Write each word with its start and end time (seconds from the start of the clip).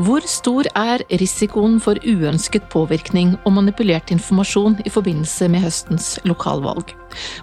Hvor 0.00 0.24
stor 0.24 0.64
er 0.78 1.02
risikoen 1.20 1.74
for 1.82 1.98
uønsket 2.08 2.70
påvirkning 2.72 3.34
og 3.44 3.52
manipulert 3.58 4.08
informasjon 4.14 4.78
i 4.86 4.92
forbindelse 4.92 5.48
med 5.52 5.60
høstens 5.66 6.14
lokalvalg? 6.24 6.94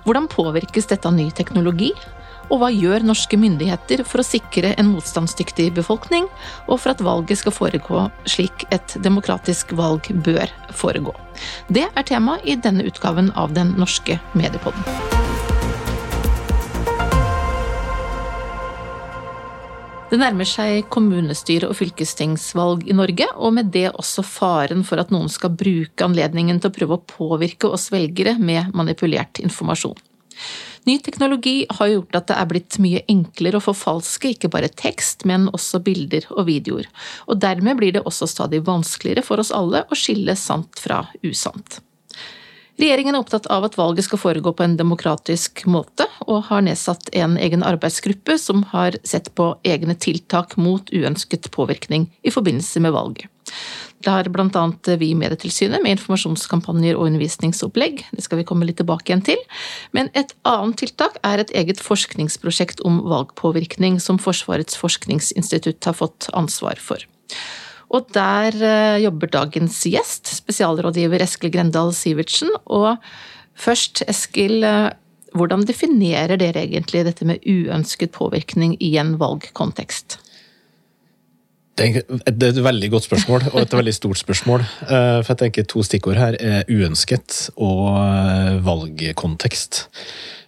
Hvordan 0.07 0.25
påvirkes 0.31 0.89
dette 0.89 1.05
av 1.05 1.13
ny 1.13 1.27
teknologi? 1.37 1.91
Og 2.47 2.63
hva 2.63 2.71
gjør 2.71 3.05
norske 3.05 3.37
myndigheter 3.37 4.01
for 4.07 4.23
å 4.23 4.25
sikre 4.25 4.71
en 4.79 4.89
motstandsdyktig 4.93 5.67
befolkning, 5.75 6.25
og 6.65 6.79
for 6.79 6.95
at 6.95 7.03
valget 7.03 7.43
skal 7.43 7.53
foregå 7.53 8.07
slik 8.25 8.65
et 8.73 8.97
demokratisk 9.05 9.75
valg 9.77 10.09
bør 10.25 10.49
foregå? 10.73 11.13
Det 11.69 11.85
er 11.91 12.09
tema 12.09 12.39
i 12.41 12.57
denne 12.57 12.87
utgaven 12.87 13.33
av 13.35 13.53
Den 13.53 13.75
norske 13.77 14.17
mediepodden. 14.33 15.26
Det 20.07 20.15
nærmer 20.21 20.47
seg 20.47 20.85
kommunestyre- 20.87 21.67
og 21.67 21.75
fylkestingsvalg 21.75 22.85
i 22.87 22.95
Norge, 22.95 23.25
og 23.35 23.51
med 23.57 23.73
det 23.73 23.89
også 23.89 24.23
faren 24.23 24.85
for 24.87 25.01
at 25.01 25.09
noen 25.11 25.27
skal 25.27 25.51
bruke 25.51 26.05
anledningen 26.05 26.61
til 26.63 26.71
å 26.71 26.75
prøve 26.77 26.95
å 26.95 27.03
påvirke 27.11 27.67
oss 27.67 27.89
velgere 27.91 28.37
med 28.39 28.71
manipulert 28.71 29.41
informasjon. 29.43 29.97
Ny 30.87 30.95
teknologi 31.03 31.65
har 31.67 31.89
gjort 31.91 32.15
at 32.15 32.29
det 32.31 32.37
er 32.39 32.47
blitt 32.47 32.77
mye 32.79 33.01
enklere 33.11 33.59
å 33.59 33.65
forfalske 33.65 34.31
ikke 34.31 34.51
bare 34.53 34.71
tekst, 34.71 35.25
men 35.27 35.49
også 35.51 35.81
bilder 35.83 36.29
og 36.37 36.47
videoer, 36.47 36.87
og 37.27 37.41
dermed 37.43 37.75
blir 37.81 37.97
det 37.97 38.05
også 38.07 38.29
stadig 38.31 38.63
vanskeligere 38.63 39.25
for 39.27 39.43
oss 39.43 39.51
alle 39.51 39.83
å 39.91 39.99
skille 39.99 40.37
sant 40.39 40.79
fra 40.79 41.03
usant. 41.19 41.81
Regjeringen 42.77 43.15
er 43.15 43.23
opptatt 43.23 43.47
av 43.49 43.65
at 43.65 43.77
valget 43.77 44.05
skal 44.05 44.19
foregå 44.21 44.51
på 44.53 44.61
en 44.61 44.75
demokratisk 44.77 45.63
måte, 45.65 46.05
og 46.29 46.45
har 46.51 46.61
nedsatt 46.61 47.09
en 47.17 47.33
egen 47.41 47.65
arbeidsgruppe 47.65 48.37
som 48.37 48.61
har 48.73 48.99
sett 49.07 49.31
på 49.33 49.55
egne 49.65 49.95
tiltak 49.97 50.53
mot 50.61 50.91
uønsket 50.93 51.49
påvirkning 51.55 52.05
i 52.21 52.33
forbindelse 52.33 52.83
med 52.85 52.93
valget. 52.93 53.33
Det 54.05 54.13
har 54.13 54.29
annet 54.29 54.89
vi 55.01 55.09
i 55.09 55.17
Medietilsynet 55.17 55.81
med 55.81 55.95
informasjonskampanjer 55.95 56.99
og 56.99 57.07
undervisningsopplegg, 57.09 58.03
det 58.13 58.23
skal 58.23 58.43
vi 58.43 58.45
komme 58.45 58.67
litt 58.67 58.77
tilbake 58.77 59.09
igjen 59.09 59.25
til. 59.25 59.41
Men 59.91 60.11
et 60.13 60.35
annet 60.45 60.77
tiltak 60.77 61.17
er 61.25 61.41
et 61.41 61.53
eget 61.57 61.81
forskningsprosjekt 61.81 62.85
om 62.85 63.01
valgpåvirkning 63.09 63.97
som 64.03 64.21
Forsvarets 64.21 64.77
forskningsinstitutt 64.77 65.89
har 65.89 65.97
fått 65.97 66.29
ansvar 66.37 66.77
for. 66.77 67.01
Og 67.93 68.11
der 68.15 68.55
eh, 68.67 68.99
jobber 69.05 69.31
dagens 69.31 69.79
gjest, 69.87 70.27
spesialrådgiver 70.41 71.23
Eskil 71.23 71.51
Grendal 71.53 71.93
Sivertsen. 71.95 72.51
Og 72.65 72.97
først, 73.55 74.03
Eskil, 74.11 74.59
eh, 74.67 74.91
hvordan 75.37 75.63
definerer 75.67 76.39
dere 76.39 76.65
egentlig 76.65 77.05
dette 77.07 77.27
med 77.27 77.43
uønsket 77.47 78.11
påvirkning 78.15 78.75
i 78.83 78.95
en 78.99 79.15
valgkontekst? 79.21 80.19
Det 81.77 81.91
er 82.01 82.47
et 82.49 82.63
veldig 82.65 82.87
godt 82.89 83.05
spørsmål, 83.05 83.43
og 83.53 83.59
et 83.61 83.73
veldig 83.77 83.93
stort 83.93 84.19
spørsmål. 84.19 84.63
Eh, 84.89 85.19
for 85.21 85.31
jeg 85.35 85.41
tenker 85.45 85.67
To 85.71 85.83
stikkord 85.85 86.19
her 86.19 86.35
er 86.41 86.67
uønsket 86.67 87.51
og 87.55 87.93
valgkontekst. 88.65 89.85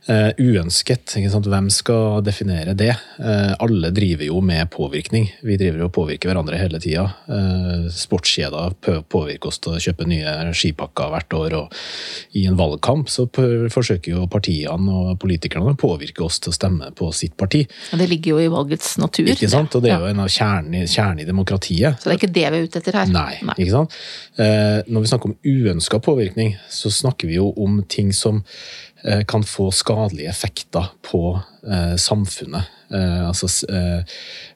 Uh, 0.08 0.32
uønsket. 0.40 1.12
Hvem 1.30 1.68
skal 1.70 2.24
definere 2.26 2.72
det? 2.74 2.94
Uh, 3.20 3.52
alle 3.62 3.92
driver 3.94 4.26
jo 4.26 4.40
med 4.42 4.70
påvirkning. 4.72 5.28
Vi 5.46 5.58
driver 5.60 5.84
og 5.86 5.92
påvirker 5.94 6.32
hverandre 6.32 6.58
hele 6.58 6.80
tida. 6.82 7.04
Uh, 7.28 7.90
Sportskjeder 7.94 8.78
påvirker 9.12 9.52
oss 9.52 9.60
til 9.62 9.76
å 9.76 9.82
kjøpe 9.84 10.08
nye 10.10 10.54
skipakker 10.56 11.12
hvert 11.14 11.36
år. 11.38 11.58
Og 11.60 12.40
i 12.40 12.48
en 12.50 12.58
valgkamp 12.58 13.12
så 13.12 13.28
forsøker 13.30 14.16
jo 14.16 14.26
partiene 14.32 14.96
og 14.96 15.20
politikerne 15.22 15.76
å 15.76 15.80
påvirke 15.80 16.26
oss 16.26 16.40
til 16.42 16.56
å 16.56 16.58
stemme 16.58 16.90
på 16.98 17.12
sitt 17.14 17.36
parti. 17.38 17.66
Og 17.92 18.02
det 18.02 18.10
ligger 18.10 18.38
jo 18.38 18.48
i 18.48 18.50
valgets 18.56 18.96
natur. 19.04 19.30
Ikke 19.36 19.52
sant? 19.52 19.78
Og 19.78 19.86
det 19.86 19.94
er 19.94 20.02
jo 20.02 20.10
en 20.10 20.26
av 20.26 20.32
kjernen 20.32 20.80
i, 20.80 20.86
i 20.88 21.28
demokratiet. 21.28 22.00
Så 22.00 22.10
det 22.10 22.16
er 22.16 22.22
ikke 22.24 22.34
det 22.40 22.48
vi 22.48 22.64
er 22.64 22.70
ute 22.72 22.82
etter 22.82 23.02
her? 23.04 23.14
Nei. 23.14 23.36
Nei. 23.44 23.60
ikke 23.60 23.76
sant? 23.76 24.02
Når 24.40 25.04
vi 25.04 25.14
snakker 25.14 25.34
om 25.34 25.40
uønska 25.44 26.02
påvirkning, 26.02 26.56
så 26.72 26.90
snakker 26.94 27.30
vi 27.30 27.38
jo 27.38 27.52
om 27.60 27.84
ting 27.92 28.16
som 28.16 28.42
Eh, 28.42 28.89
kan 29.28 29.44
få 29.48 29.70
skadelige 29.72 30.30
effekter 30.30 30.92
på 31.12 31.40
eh, 31.64 31.96
samfunnet. 31.96 32.68
Eh, 32.90 33.28
altså 33.28 33.48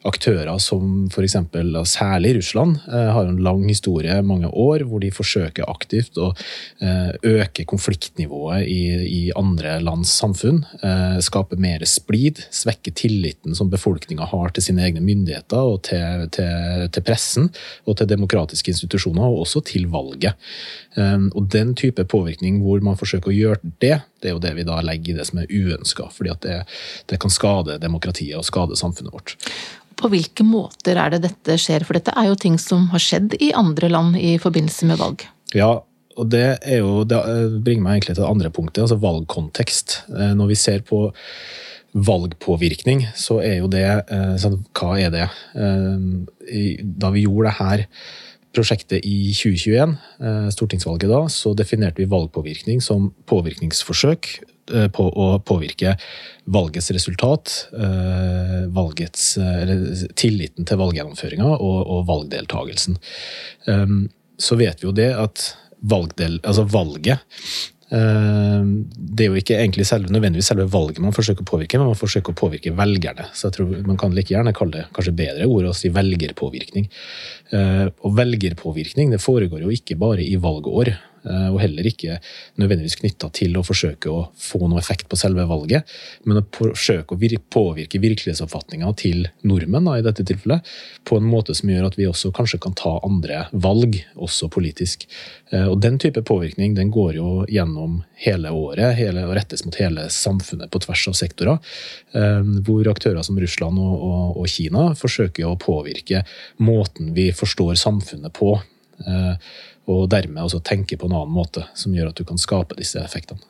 aktører 0.04 0.50
som 0.58 1.06
f.eks. 1.06 1.36
særlig 1.88 2.34
Russland 2.38 2.80
har 2.88 3.28
en 3.28 3.38
lang 3.44 3.62
historie, 3.68 4.16
mange 4.26 4.48
år, 4.50 4.84
hvor 4.88 5.00
de 5.00 5.10
forsøker 5.14 5.68
aktivt 5.70 6.18
å 6.20 6.32
øke 7.24 7.64
konfliktnivået 7.68 8.66
i, 8.68 8.80
i 9.08 9.22
andre 9.38 9.78
lands 9.84 10.12
samfunn. 10.12 10.62
Skape 11.24 11.56
mer 11.60 11.84
splid, 11.88 12.42
svekke 12.52 12.92
tilliten 12.96 13.56
som 13.56 13.70
befolkninga 13.72 14.28
har 14.28 14.52
til 14.54 14.66
sine 14.66 14.84
egne 14.84 15.02
myndigheter 15.04 15.70
og 15.74 15.84
til, 15.88 16.26
til, 16.34 16.84
til, 16.92 17.06
pressen 17.06 17.48
og 17.88 17.98
til 17.98 18.10
demokratiske 18.10 18.74
institusjoner, 18.74 19.24
og 19.24 19.46
også 19.46 19.64
til 19.72 19.88
valget. 19.92 20.36
Og 20.98 21.48
den 21.54 21.72
type 21.78 22.04
påvirkning 22.10 22.60
hvor 22.64 22.84
man 22.84 23.00
forsøker 23.00 23.32
å 23.32 23.38
gjøre 23.38 23.74
det, 23.80 23.96
det 24.24 24.30
er 24.30 24.36
jo 24.38 24.40
det 24.40 24.54
vi 24.56 24.64
da 24.64 24.78
legger 24.84 25.12
i 25.12 25.18
det 25.18 25.26
som 25.28 25.40
er 25.42 25.50
uønska, 25.52 26.08
fordi 26.14 26.32
at 26.32 26.44
det, 26.44 26.60
det 27.12 27.20
kan 27.20 27.32
skade 27.32 27.76
demokratiet 27.82 28.23
og 28.36 28.46
skade 28.46 28.78
samfunnet 28.78 29.14
vårt. 29.14 29.36
På 30.00 30.10
hvilke 30.12 30.44
måter 30.46 30.98
er 31.00 31.14
det 31.14 31.24
dette 31.28 31.58
skjer? 31.60 31.84
For 31.86 31.96
dette 31.96 32.14
er 32.18 32.28
jo 32.30 32.38
ting 32.40 32.56
som 32.60 32.88
har 32.92 33.02
skjedd 33.02 33.36
i 33.38 33.52
andre 33.56 33.90
land 33.92 34.18
i 34.18 34.36
forbindelse 34.42 34.88
med 34.90 35.00
valg. 35.00 35.26
Ja, 35.54 35.76
og 36.14 36.30
det, 36.30 36.46
jo, 36.70 37.02
det 37.08 37.20
bringer 37.66 37.84
meg 37.84 37.98
egentlig 37.98 38.16
til 38.16 38.24
det 38.24 38.30
andre 38.30 38.50
punktet, 38.54 38.82
altså 38.84 38.98
valgkontekst. 39.02 40.00
Eh, 40.14 40.34
når 40.38 40.50
vi 40.52 40.58
ser 40.58 40.84
på 40.86 41.06
valgpåvirkning, 41.94 43.04
så 43.18 43.38
er 43.42 43.60
jo 43.60 43.70
det 43.70 43.86
eh, 43.86 44.34
sånn, 44.42 44.60
Hva 44.74 44.96
er 44.98 45.14
det? 45.14 45.26
Eh, 45.54 46.78
da 46.82 47.10
vi 47.14 47.26
gjorde 47.26 47.50
det 47.50 47.58
her 47.60 47.86
prosjektet 48.54 49.04
i 49.04 49.32
2021, 49.34 49.96
stortingsvalget 50.54 51.10
da, 51.10 51.24
så 51.32 51.52
definerte 51.58 51.98
vi 51.98 52.08
valgpåvirkning 52.10 52.78
som 52.84 53.08
påvirkningsforsøk 53.30 54.28
Eh, 54.72 54.86
på 54.88 55.04
å 55.04 55.26
påvirke 55.44 55.92
valgets 56.48 56.88
resultat, 56.96 57.52
eh, 57.76 58.62
valgets, 58.72 59.34
tilliten 60.16 60.64
til 60.64 60.80
valggjennomføringa 60.80 61.50
og, 61.58 61.80
og 61.84 62.06
valgdeltagelsen. 62.08 62.96
Um, 63.68 63.98
så 64.40 64.56
vet 64.56 64.80
vi 64.80 64.88
jo 64.88 64.94
det 64.96 65.10
at 65.20 65.50
valgdel, 65.84 66.38
altså 66.40 66.64
valget 66.64 67.20
det 67.90 69.24
er 69.24 69.28
jo 69.28 69.38
ikke 69.38 69.58
egentlig 69.60 69.84
selve, 69.86 70.08
nødvendigvis 70.12 70.48
selve 70.50 70.64
valget 70.72 71.02
man 71.04 71.14
forsøker 71.14 71.44
å 71.44 71.48
påvirke, 71.50 71.78
men 71.78 71.90
man 71.92 71.98
forsøker 71.98 72.32
å 72.32 72.38
påvirke 72.38 72.72
velgerne. 72.74 73.28
Så 73.36 73.48
jeg 73.48 73.56
tror 73.58 73.72
Man 73.84 73.98
kan 74.00 74.14
like 74.16 74.32
gjerne 74.32 74.54
kalle 74.56 74.78
det 74.78 74.84
kanskje 74.96 75.16
bedre 75.18 75.46
ord 75.46 75.68
å 75.68 75.74
si 75.76 75.90
velgerpåvirkning. 75.92 76.88
Uh, 77.52 77.90
og 78.02 78.16
velgerpåvirkning 78.16 79.12
det 79.12 79.20
foregår 79.22 79.66
jo 79.66 79.74
ikke 79.74 79.98
bare 80.00 80.24
i 80.24 80.36
valgår. 80.40 80.94
Eh, 81.24 81.48
og 81.48 81.60
heller 81.62 81.86
ikke 81.88 82.18
nødvendigvis 82.60 82.98
knytta 83.00 83.30
til 83.34 83.56
å 83.56 83.64
forsøke 83.64 84.12
å 84.12 84.26
få 84.36 84.60
noe 84.68 84.80
effekt 84.82 85.08
på 85.08 85.18
selve 85.18 85.46
valget, 85.48 85.88
men 86.28 86.42
å 86.42 86.44
forsøke 86.52 87.16
å 87.16 87.40
påvirke 87.54 88.00
virkelighetsoppfatninga 88.02 88.90
til 89.00 89.24
nordmenn 89.48 89.88
da, 89.88 89.96
i 89.98 90.04
dette 90.04 90.26
tilfellet, 90.26 90.66
på 91.08 91.18
en 91.18 91.28
måte 91.28 91.56
som 91.56 91.72
gjør 91.72 91.88
at 91.88 91.98
vi 91.98 92.08
også 92.10 92.32
kanskje 92.36 92.60
kan 92.64 92.76
ta 92.76 92.98
andre 93.06 93.46
valg, 93.52 93.96
også 94.14 94.50
politisk. 94.52 95.08
Eh, 95.50 95.66
og 95.70 95.80
Den 95.84 95.98
type 95.98 96.20
påvirkning 96.24 96.76
den 96.76 96.92
går 96.92 97.16
jo 97.16 97.30
gjennom 97.48 98.02
hele 98.24 98.52
året 98.52 98.96
hele, 98.98 99.24
og 99.24 99.36
rettes 99.38 99.64
mot 99.64 99.76
hele 99.80 100.08
samfunnet 100.12 100.70
på 100.72 100.80
tvers 100.84 101.08
av 101.08 101.16
sektorer. 101.18 101.76
Eh, 102.12 102.40
hvor 102.66 102.88
aktører 102.92 103.24
som 103.24 103.40
Russland 103.40 103.80
og, 103.80 103.94
og, 103.96 104.40
og 104.42 104.50
Kina 104.50 104.90
forsøker 104.98 105.48
å 105.48 105.58
påvirke 105.60 106.24
måten 106.60 107.14
vi 107.16 107.30
forstår 107.32 107.78
samfunnet 107.80 108.34
på 108.36 108.58
og 109.90 110.06
dermed 110.12 110.44
også 110.44 110.62
tenke 110.64 110.98
på 111.00 111.08
en 111.08 111.16
annen 111.16 111.34
måte, 111.34 111.66
som 111.76 111.94
gjør 111.94 112.12
at 112.12 112.20
du 112.20 112.24
kan 112.28 112.40
skape 112.40 112.78
disse 112.78 113.00
effektene. 113.02 113.42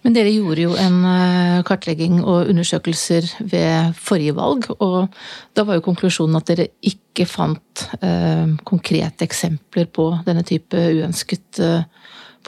Men 0.00 0.14
dere 0.16 0.32
gjorde 0.32 0.64
jo 0.64 0.76
en 0.80 1.02
eh, 1.04 1.58
kartlegging 1.68 2.22
og 2.22 2.48
undersøkelser 2.48 3.26
ved 3.50 3.96
forrige 4.00 4.32
valg, 4.38 4.70
og 4.80 5.10
da 5.56 5.64
var 5.68 5.76
jo 5.76 5.84
konklusjonen 5.84 6.38
at 6.38 6.48
dere 6.48 6.70
ikke 6.80 7.26
fant 7.28 7.84
eh, 8.00 8.48
konkrete 8.64 9.26
eksempler 9.28 9.90
på 9.92 10.08
denne 10.24 10.44
type 10.48 10.72
uønsket 10.72 11.60
eh, 11.60 11.84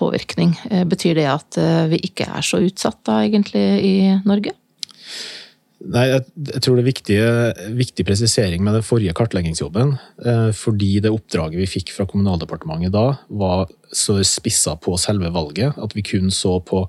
påvirkning. 0.01 0.57
Eh, 0.71 0.87
betyr 0.89 1.21
det 1.21 1.29
at 1.29 1.61
eh, 1.61 1.85
vi 1.93 2.01
ikke 2.09 2.31
er 2.33 2.47
så 2.47 2.63
utsatt 2.65 3.03
da, 3.05 3.21
egentlig, 3.27 3.67
i 3.85 3.95
Norge? 4.25 4.57
Nei, 5.83 6.05
jeg, 6.13 6.23
jeg, 6.47 6.61
tror 6.63 6.77
det 6.79 6.83
er 6.83 6.87
viktige, 6.87 7.31
viktig 7.75 8.05
presisering 8.07 8.63
med 8.63 8.77
den 8.79 8.85
forrige 8.87 9.15
kartleggingsjobben. 9.19 9.97
Eh, 10.23 10.51
fordi 10.55 10.93
det 11.03 11.11
oppdraget 11.11 11.59
vi 11.59 11.67
fikk 11.71 11.91
fra 11.97 12.07
Kommunaldepartementet 12.11 12.95
da, 12.95 13.17
var 13.43 13.67
så 13.91 14.21
spissa 14.27 14.77
på 14.79 14.95
selve 15.01 15.33
valget 15.35 15.79
at 15.83 15.97
vi 15.97 16.05
kun 16.07 16.31
så 16.33 16.59
på 16.63 16.85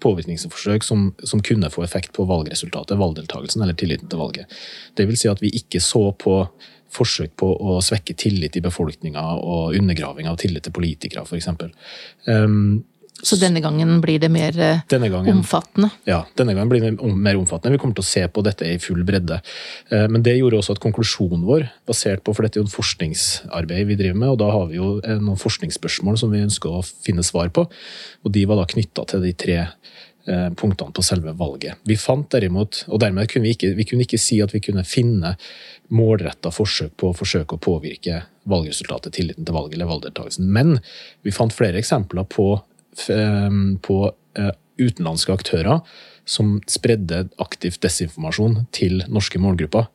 påvirkningsforsøk 0.00 0.86
som, 0.86 1.10
som, 1.22 1.42
kunne 1.44 1.68
få 1.72 1.84
effekt 1.84 2.14
på 2.16 2.24
valgresultatet, 2.28 2.96
valgdeltakelsen 2.98 3.62
eller 3.62 3.76
tilliten 3.76 4.08
til 4.08 4.22
valget. 4.22 4.60
Det 4.96 5.04
vil 5.10 5.20
si 5.20 5.28
at 5.28 5.42
vi 5.44 5.52
ikke 5.60 5.82
så 5.84 6.08
på 6.16 6.42
forsøk 6.90 7.36
på 7.38 7.48
å 7.54 7.76
svekke 7.84 8.16
tillit 8.18 8.56
i 8.58 8.64
befolkninga 8.64 9.22
og 9.38 9.76
undergraving 9.78 10.26
av 10.26 10.40
tillit 10.40 10.64
til 10.66 10.74
politikere, 10.74 11.22
f.eks. 11.22 11.46
Um, 12.26 12.80
Så 13.22 13.36
denne 13.40 13.62
gangen 13.64 13.98
blir 14.02 14.20
det 14.22 14.30
mer 14.32 14.54
gangen, 14.88 15.30
omfattende? 15.34 15.90
Ja, 16.08 16.22
denne 16.38 16.54
gangen 16.56 16.72
blir 16.72 16.84
det 16.84 16.92
mer 16.98 17.38
omfattende. 17.40 17.76
Vi 17.76 17.82
kommer 17.82 17.98
til 17.98 18.06
å 18.06 18.10
se 18.10 18.24
på 18.28 18.44
dette 18.46 18.68
i 18.68 18.78
full 18.82 19.02
bredde. 19.06 19.40
Men 19.90 20.24
det 20.26 20.38
gjorde 20.38 20.60
også 20.60 20.76
at 20.76 20.82
konklusjonen 20.82 21.44
vår, 21.48 21.66
basert 21.88 22.24
på 22.24 22.34
for 22.36 22.46
dette 22.46 22.58
er 22.58 22.64
jo 22.64 22.68
en 22.68 22.72
forskningsarbeid 22.72 23.90
vi 23.90 23.98
driver 24.00 24.20
med, 24.22 24.32
og 24.34 24.40
da 24.40 24.50
har 24.54 24.68
vi 24.70 24.78
jo 24.78 24.92
noen 25.20 25.40
forskningsspørsmål 25.40 26.20
som 26.20 26.32
vi 26.32 26.44
ønsker 26.46 26.80
å 26.80 26.84
finne 27.04 27.24
svar 27.26 27.52
på. 27.52 27.66
Og 28.24 28.32
de 28.32 28.46
var 28.48 28.60
da 28.60 28.68
knytta 28.70 29.04
til 29.10 29.26
de 29.26 29.34
tre 29.36 29.58
Eh, 30.30 30.50
punktene 30.50 30.92
på 30.92 31.02
selve 31.02 31.32
valget. 31.32 31.74
Vi 31.82 31.96
fant 31.96 32.28
derimot, 32.30 32.84
og 32.92 33.00
dermed 33.00 33.26
kunne 33.32 33.48
vi 33.48 33.54
ikke, 33.56 33.70
vi 33.74 33.86
kunne 33.88 34.04
ikke 34.04 34.18
si 34.20 34.36
at 34.44 34.52
vi 34.52 34.60
kunne 34.60 34.84
finne 34.84 35.32
målretta 35.96 36.52
forsøk 36.52 36.92
på 37.00 37.08
å 37.08 37.16
forsøke 37.16 37.56
å 37.56 37.62
påvirke 37.64 38.18
valgresultatet, 38.50 39.14
tilliten 39.16 39.48
til 39.48 39.56
valget 39.56 39.78
eller 39.78 39.88
valgdeltakelsen. 39.88 40.44
Men 40.44 40.76
vi 41.24 41.32
fant 41.32 41.56
flere 41.56 41.80
eksempler 41.80 42.28
på, 42.28 42.52
eh, 42.52 42.69
på 42.98 43.98
eh, 44.38 44.54
utenlandske 44.80 45.34
aktører 45.34 45.84
som 46.28 46.58
spredde 46.70 47.24
aktiv 47.42 47.76
desinformasjon 47.82 48.64
til 48.76 49.02
norske 49.10 49.40
målgrupper. 49.42 49.88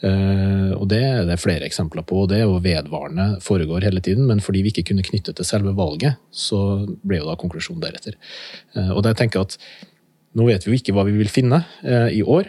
Eh, 0.00 0.70
og 0.76 0.86
det 0.92 1.00
er 1.04 1.26
det 1.28 1.40
flere 1.42 1.66
eksempler 1.66 2.06
på, 2.06 2.22
og 2.22 2.30
det 2.30 2.40
er 2.40 2.46
jo 2.46 2.60
vedvarende 2.64 3.40
foregår 3.44 3.84
hele 3.88 4.02
tiden. 4.04 4.26
Men 4.30 4.42
fordi 4.44 4.62
vi 4.64 4.72
ikke 4.74 4.90
kunne 4.92 5.06
knytte 5.06 5.34
til 5.36 5.48
selve 5.48 5.74
valget, 5.76 6.20
så 6.30 6.86
ble 7.02 7.20
jo 7.20 7.28
da 7.30 7.36
konklusjonen 7.40 7.82
deretter. 7.84 8.18
Eh, 8.76 8.92
og 8.94 9.04
det 9.06 9.16
tenker 9.18 9.40
jeg 9.40 9.50
at 9.50 9.58
nå 10.38 10.46
vet 10.46 10.64
vi 10.64 10.72
jo 10.72 10.78
ikke 10.78 10.94
hva 10.94 11.04
vi 11.08 11.16
vil 11.18 11.30
finne 11.32 11.64
i 12.14 12.20
år. 12.22 12.46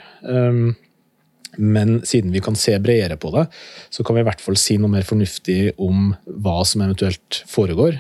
Men 1.57 1.99
siden 2.07 2.31
vi 2.31 2.43
kan 2.43 2.55
se 2.55 2.77
bredere 2.79 3.17
på 3.19 3.33
det, 3.35 3.47
så 3.91 4.05
kan 4.07 4.15
vi 4.15 4.23
i 4.23 4.27
hvert 4.29 4.43
fall 4.43 4.59
si 4.59 4.77
noe 4.79 4.91
mer 4.93 5.07
fornuftig 5.07 5.73
om 5.81 6.13
hva 6.43 6.61
som 6.67 6.85
eventuelt 6.85 7.41
foregår, 7.51 7.99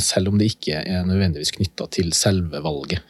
selv 0.00 0.30
om 0.30 0.40
det 0.40 0.48
ikke 0.54 0.80
er 0.80 1.04
nødvendigvis 1.04 1.52
knytta 1.58 1.90
til 1.92 2.14
selve 2.16 2.62
valget. 2.64 3.04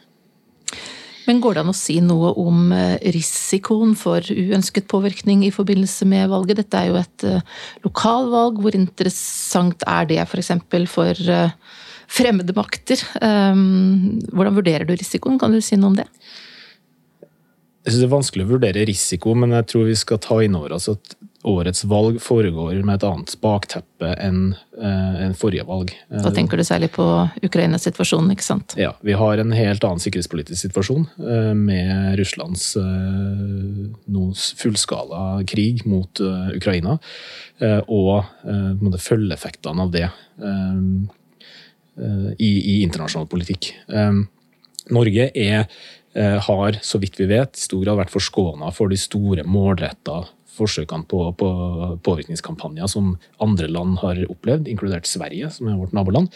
Men 1.27 1.41
går 1.43 1.57
det 1.57 1.63
an 1.65 1.73
å 1.73 1.75
si 1.75 1.97
noe 2.03 2.31
om 2.39 2.71
eh, 2.71 2.95
risikoen 3.11 3.93
for 3.99 4.23
uønsket 4.23 4.87
påvirkning 4.91 5.43
i 5.43 5.51
forbindelse 5.51 6.07
med 6.07 6.31
valget? 6.31 6.61
Dette 6.61 6.79
er 6.79 6.87
jo 6.87 6.99
et 7.01 7.25
eh, 7.27 7.57
lokalvalg. 7.83 8.61
Hvor 8.63 8.77
interessant 8.77 9.83
er 9.83 10.07
det 10.07 10.21
f.eks. 10.23 10.53
for, 10.63 10.87
for 10.93 11.31
eh, 11.35 11.57
fremmede 12.07 12.55
makter? 12.55 13.03
Hvordan 13.19 14.55
vurderer 14.55 14.87
du 14.87 14.95
risikoen? 14.95 15.39
Kan 15.41 15.51
du 15.51 15.59
si 15.59 15.75
noe 15.75 15.91
om 15.91 15.99
det? 15.99 16.07
Jeg 17.87 17.93
synes 17.93 18.01
Det 18.03 18.07
er 18.09 18.17
vanskelig 18.17 18.43
å 18.43 18.49
vurdere 18.49 18.81
risiko, 18.83 19.31
men 19.39 19.53
jeg 19.55 19.63
tror 19.71 19.85
vi 19.87 19.93
skal 19.95 20.19
ta 20.19 20.41
inn 20.43 20.57
over 20.59 20.73
oss 20.75 20.89
at 20.91 21.13
årets 21.47 21.85
valg 21.87 22.17
foregår 22.19 22.81
med 22.83 22.97
et 22.97 23.05
annet 23.07 23.35
bakteppe 23.39 24.09
enn 24.19 24.41
uh, 24.75 25.13
en 25.23 25.35
forrige 25.39 25.63
valg. 25.69 25.93
Da 26.11 26.33
tenker 26.35 26.59
du 26.59 26.65
særlig 26.67 26.89
på 26.97 27.05
Ukrainas 27.47 27.87
situasjon, 27.87 28.27
ikke 28.33 28.43
sant? 28.43 28.75
Ja. 28.75 28.91
Vi 29.07 29.15
har 29.15 29.39
en 29.39 29.55
helt 29.55 29.87
annen 29.87 30.03
sikkerhetspolitisk 30.03 30.65
situasjon 30.67 31.07
uh, 31.23 31.53
med 31.55 32.19
Russlands 32.19 32.73
uh, 32.75 34.43
fullskala 34.59 35.23
krig 35.47 35.85
mot 35.87 36.19
Ukraina. 36.57 36.97
og 37.87 38.27
følgeeffektene 39.01 39.81
av 39.81 39.91
det 39.93 40.09
i, 42.37 42.49
i, 42.51 42.75
internasjonal 42.83 43.25
politikk. 43.31 43.71
Norge 44.93 45.29
er 45.33 45.65
har, 46.17 46.79
så 46.81 46.97
vidt 46.97 47.19
vi 47.19 47.27
vet, 47.29 47.53
i 47.53 47.61
stor 47.61 47.83
grad 47.83 47.99
vært 47.99 48.13
forskåna 48.13 48.71
for 48.73 48.89
de 48.89 48.97
store 48.97 49.43
målretta 49.45 50.23
forsøkene 50.57 51.05
på, 51.09 51.21
på, 51.37 51.47
påvirkningskampanjer 52.05 52.89
som 52.91 53.13
andre 53.43 53.69
land 53.71 53.99
har 54.01 54.19
opplevd, 54.31 54.69
inkludert 54.71 55.09
Sverige, 55.09 55.49
som 55.53 55.69
er 55.69 55.79
vårt 55.79 55.95
naboland. 55.95 56.31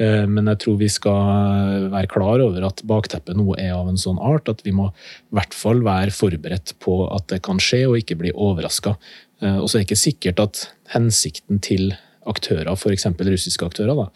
Eh, 0.00 0.24
men 0.28 0.50
jeg 0.52 0.62
tror 0.64 0.78
vi 0.80 0.90
skal 0.92 1.88
være 1.92 2.10
klar 2.12 2.42
over 2.44 2.68
at 2.68 2.84
bakteppet 2.88 3.38
nå 3.38 3.56
er 3.58 3.74
av 3.76 3.90
en 3.90 4.00
sånn 4.00 4.20
art 4.22 4.50
at 4.52 4.64
vi 4.66 4.74
må 4.76 4.90
i 4.90 5.36
hvert 5.38 5.56
fall 5.56 5.82
være 5.86 6.14
forberedt 6.14 6.76
på 6.82 7.02
at 7.10 7.28
det 7.32 7.42
kan 7.46 7.60
skje, 7.62 7.84
og 7.90 7.98
ikke 8.00 8.18
bli 8.22 8.34
overraska. 8.34 8.96
Eh, 9.42 9.58
og 9.58 9.68
så 9.68 9.78
er 9.78 9.82
det 9.82 9.90
ikke 9.90 10.06
sikkert 10.06 10.46
at 10.46 10.64
hensikten 10.94 11.62
til 11.64 11.92
aktører, 12.28 12.70
f.eks. 12.76 13.08
russiske 13.18 13.66
aktører, 13.66 13.98
da, 13.98 14.08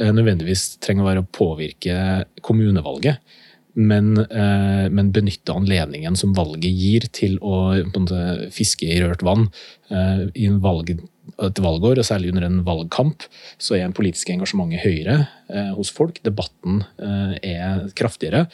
eh, 0.00 0.12
nødvendigvis 0.12 0.74
trenger 0.84 1.04
å 1.04 1.10
være 1.10 1.24
å 1.24 1.32
påvirke 1.32 1.98
kommunevalget 2.44 3.36
men, 3.76 4.16
eh, 4.18 4.88
men 4.88 5.12
benytte 5.12 5.52
anledningen 5.52 6.16
som 6.16 6.32
valget 6.34 6.72
gir 6.72 7.04
til 7.12 7.36
å 7.44 7.76
måte, 7.92 8.48
fiske 8.54 8.88
i 8.88 9.02
rørt 9.02 9.24
vann. 9.26 9.50
Eh, 9.92 10.22
I 10.34 10.48
valg, 10.48 10.94
et 11.42 11.60
valgår, 11.60 12.00
og 12.00 12.08
særlig 12.08 12.32
under 12.32 12.46
en 12.46 12.62
valgkamp, 12.64 13.26
så 13.60 13.76
er 13.76 13.84
en 13.84 13.92
politiske 13.96 14.32
engasjementet 14.32 14.80
høyere 14.80 15.18
eh, 15.52 15.72
hos 15.76 15.92
folk. 15.92 16.22
Debatten 16.24 16.84
eh, 16.96 17.36
er 17.42 17.86
kraftigere, 17.98 18.46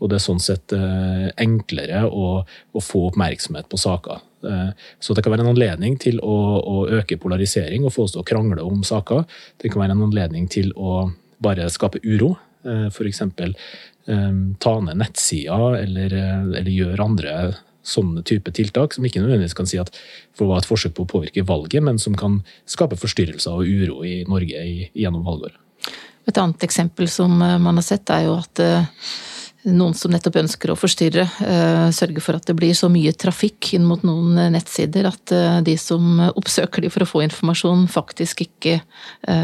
og 0.00 0.10
det 0.10 0.16
er 0.16 0.26
sånn 0.30 0.40
sett 0.40 0.72
eh, 0.72 1.28
enklere 1.44 2.06
å, 2.08 2.40
å, 2.46 2.80
få 2.80 3.10
oppmerksomhet 3.10 3.68
på 3.68 3.80
saker. 3.84 4.24
Eh, 4.48 4.68
så 4.96 5.12
det 5.12 5.26
kan 5.26 5.36
være 5.36 5.44
en 5.44 5.52
anledning 5.52 6.00
til 6.00 6.22
å, 6.24 6.38
å 6.56 6.86
øke 7.02 7.20
polarisering 7.20 7.84
og 7.84 7.98
få 7.98 8.08
oss 8.08 8.16
til 8.16 8.24
å 8.24 8.28
krangle 8.32 8.64
om 8.64 8.80
saker. 8.80 9.26
Det 9.60 9.68
kan 9.68 9.84
være 9.84 9.98
en 9.98 10.08
anledning 10.08 10.48
til 10.48 10.72
å 10.72 11.10
bare 11.44 11.68
skape 11.68 12.00
uro. 12.00 12.38
F.eks. 12.60 13.22
Ehm, 14.08 14.54
ta 14.58 14.80
ned 14.80 14.96
nettsider 14.96 15.76
eller, 15.82 16.14
eh, 16.14 16.58
eller 16.60 16.70
gjøre 16.72 17.04
andre 17.04 17.34
sånne 17.84 18.22
type 18.24 18.52
tiltak, 18.52 18.94
som 18.94 19.04
ikke 19.04 19.20
nødvendigvis 19.20 19.56
kan 19.56 19.68
si 19.68 19.78
at 19.80 19.92
for 20.36 20.48
være 20.48 20.64
et 20.64 20.68
forsøk 20.68 20.94
på 20.96 21.04
å 21.04 21.10
påvirke 21.10 21.44
valget, 21.46 21.82
men 21.82 21.98
som 21.98 22.14
kan 22.16 22.42
skape 22.68 22.96
forstyrrelser 22.96 23.52
og 23.52 23.66
uro 23.66 24.04
i 24.04 24.22
Norge 24.28 24.90
gjennom 24.94 25.24
valgåret. 25.24 25.56
Et 26.28 26.36
annet 26.36 26.64
eksempel 26.64 27.08
som 27.08 27.40
eh, 27.42 27.58
man 27.58 27.76
har 27.76 27.84
sett, 27.84 28.08
er 28.10 28.24
jo 28.28 28.38
at 28.40 28.62
eh, 28.64 28.88
noen 29.68 29.92
som 29.92 30.12
nettopp 30.12 30.40
ønsker 30.40 30.72
å 30.72 30.78
forstyrre, 30.80 31.26
sørger 31.92 32.22
for 32.24 32.38
at 32.38 32.46
det 32.48 32.54
blir 32.56 32.72
så 32.72 32.88
mye 32.88 33.12
trafikk 33.12 33.74
inn 33.76 33.84
mot 33.84 34.00
noen 34.08 34.54
nettsider 34.54 35.04
at 35.04 35.34
de 35.66 35.74
som 35.76 36.16
oppsøker 36.40 36.80
de 36.80 36.88
for 36.88 37.04
å 37.04 37.08
få 37.10 37.20
informasjon, 37.26 37.84
faktisk 37.92 38.40
ikke 38.46 38.78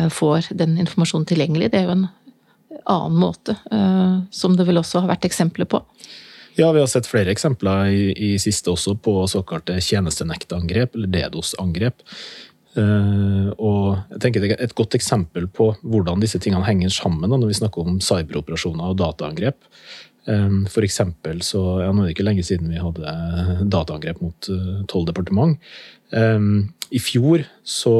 får 0.09 0.49
den 0.57 0.79
informasjonen 0.81 1.29
tilgjengelig. 1.29 1.69
Det 1.69 1.83
er 1.83 1.91
jo 1.91 1.99
en 1.99 2.07
annen 2.85 3.19
måte, 3.21 3.57
eh, 3.73 4.19
som 4.31 4.57
det 4.57 4.67
vel 4.69 4.81
også 4.83 5.03
har 5.05 5.13
vært 5.15 5.29
eksempler 5.29 5.69
på. 5.71 5.83
Ja, 6.57 6.71
vi 6.73 6.81
har 6.81 6.89
sett 6.89 7.09
flere 7.09 7.33
eksempler 7.35 7.91
i, 7.93 8.13
i 8.17 8.35
siste 8.41 8.73
også 8.73 8.97
på 9.05 9.19
såkalte 9.29 9.77
tjenestenektangrep, 9.85 10.97
eller 10.97 11.11
DDoS-angrep. 11.13 12.05
Uh, 12.77 13.53
og 13.57 13.95
jeg 14.13 14.21
tenker 14.21 14.43
det 14.43 14.51
er 14.53 14.67
Et 14.67 14.75
godt 14.77 14.93
eksempel 14.99 15.47
på 15.49 15.71
hvordan 15.81 16.21
disse 16.21 16.37
tingene 16.45 16.67
henger 16.67 16.93
sammen 16.93 17.33
når 17.33 17.49
vi 17.49 17.57
snakker 17.57 17.87
om 17.89 18.03
cyberoperasjoner 18.05 18.93
og 18.93 18.99
dataangrep. 19.01 19.65
Um, 20.27 20.65
for 20.69 20.85
eksempel 20.85 21.41
så 21.47 21.61
ja, 21.85 21.93
Nå 21.95 22.03
er 22.03 22.09
det 22.09 22.17
ikke 22.17 22.27
lenge 22.27 22.45
siden 22.45 22.73
vi 22.73 22.83
hadde 22.83 23.15
dataangrep 23.73 24.21
mot 24.21 24.49
tolv 24.91 25.07
uh, 25.07 25.09
departement. 25.09 25.57
Um, 26.13 26.75
i 26.95 27.01
fjor 27.03 27.43
så 27.67 27.93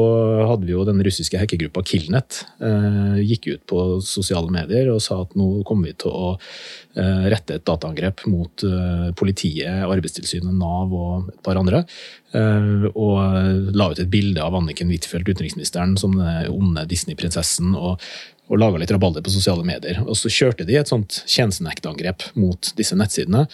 hadde 0.47 0.67
vi 0.67 0.73
jo 0.73 0.85
den 0.87 1.01
russiske 1.03 1.39
hackergruppa 1.39 1.83
Killnet. 1.87 2.39
Eh, 2.63 3.17
gikk 3.25 3.49
ut 3.49 3.63
på 3.67 3.81
sosiale 4.05 4.51
medier 4.53 4.91
og 4.93 5.01
sa 5.03 5.19
at 5.25 5.35
nå 5.37 5.47
kommer 5.67 5.89
vi 5.89 5.97
til 6.03 6.13
å 6.13 6.29
eh, 6.35 7.27
rette 7.33 7.57
et 7.57 7.65
dataangrep 7.67 8.23
mot 8.31 8.63
eh, 8.63 9.09
politiet, 9.19 9.83
Arbeidstilsynet, 9.87 10.55
Nav 10.55 10.95
og 10.95 11.27
et 11.33 11.43
par 11.45 11.59
andre. 11.59 11.83
Eh, 12.31 12.87
og 12.93 13.75
la 13.75 13.91
ut 13.91 14.01
et 14.03 14.13
bilde 14.13 14.43
av 14.43 14.55
Anniken 14.55 14.93
Huitfeldt, 14.93 15.27
utenriksministeren, 15.27 15.97
som 15.99 16.15
den 16.17 16.51
onde 16.53 16.87
Disney-prinsessen. 16.89 17.75
og 17.75 18.01
og 18.47 18.61
laga 18.61 18.79
litt 18.79 18.91
rabalder 18.95 19.23
på 19.23 19.31
sosiale 19.33 19.65
medier. 19.67 19.97
Og 20.07 20.15
så 20.15 20.31
kjørte 20.31 20.63
de 20.67 20.77
et 20.79 20.87
sånt 20.87 21.21
tjenestenektangrep 21.27 22.29
mot 22.39 22.69
disse 22.79 22.95
nettsidene. 22.95 23.47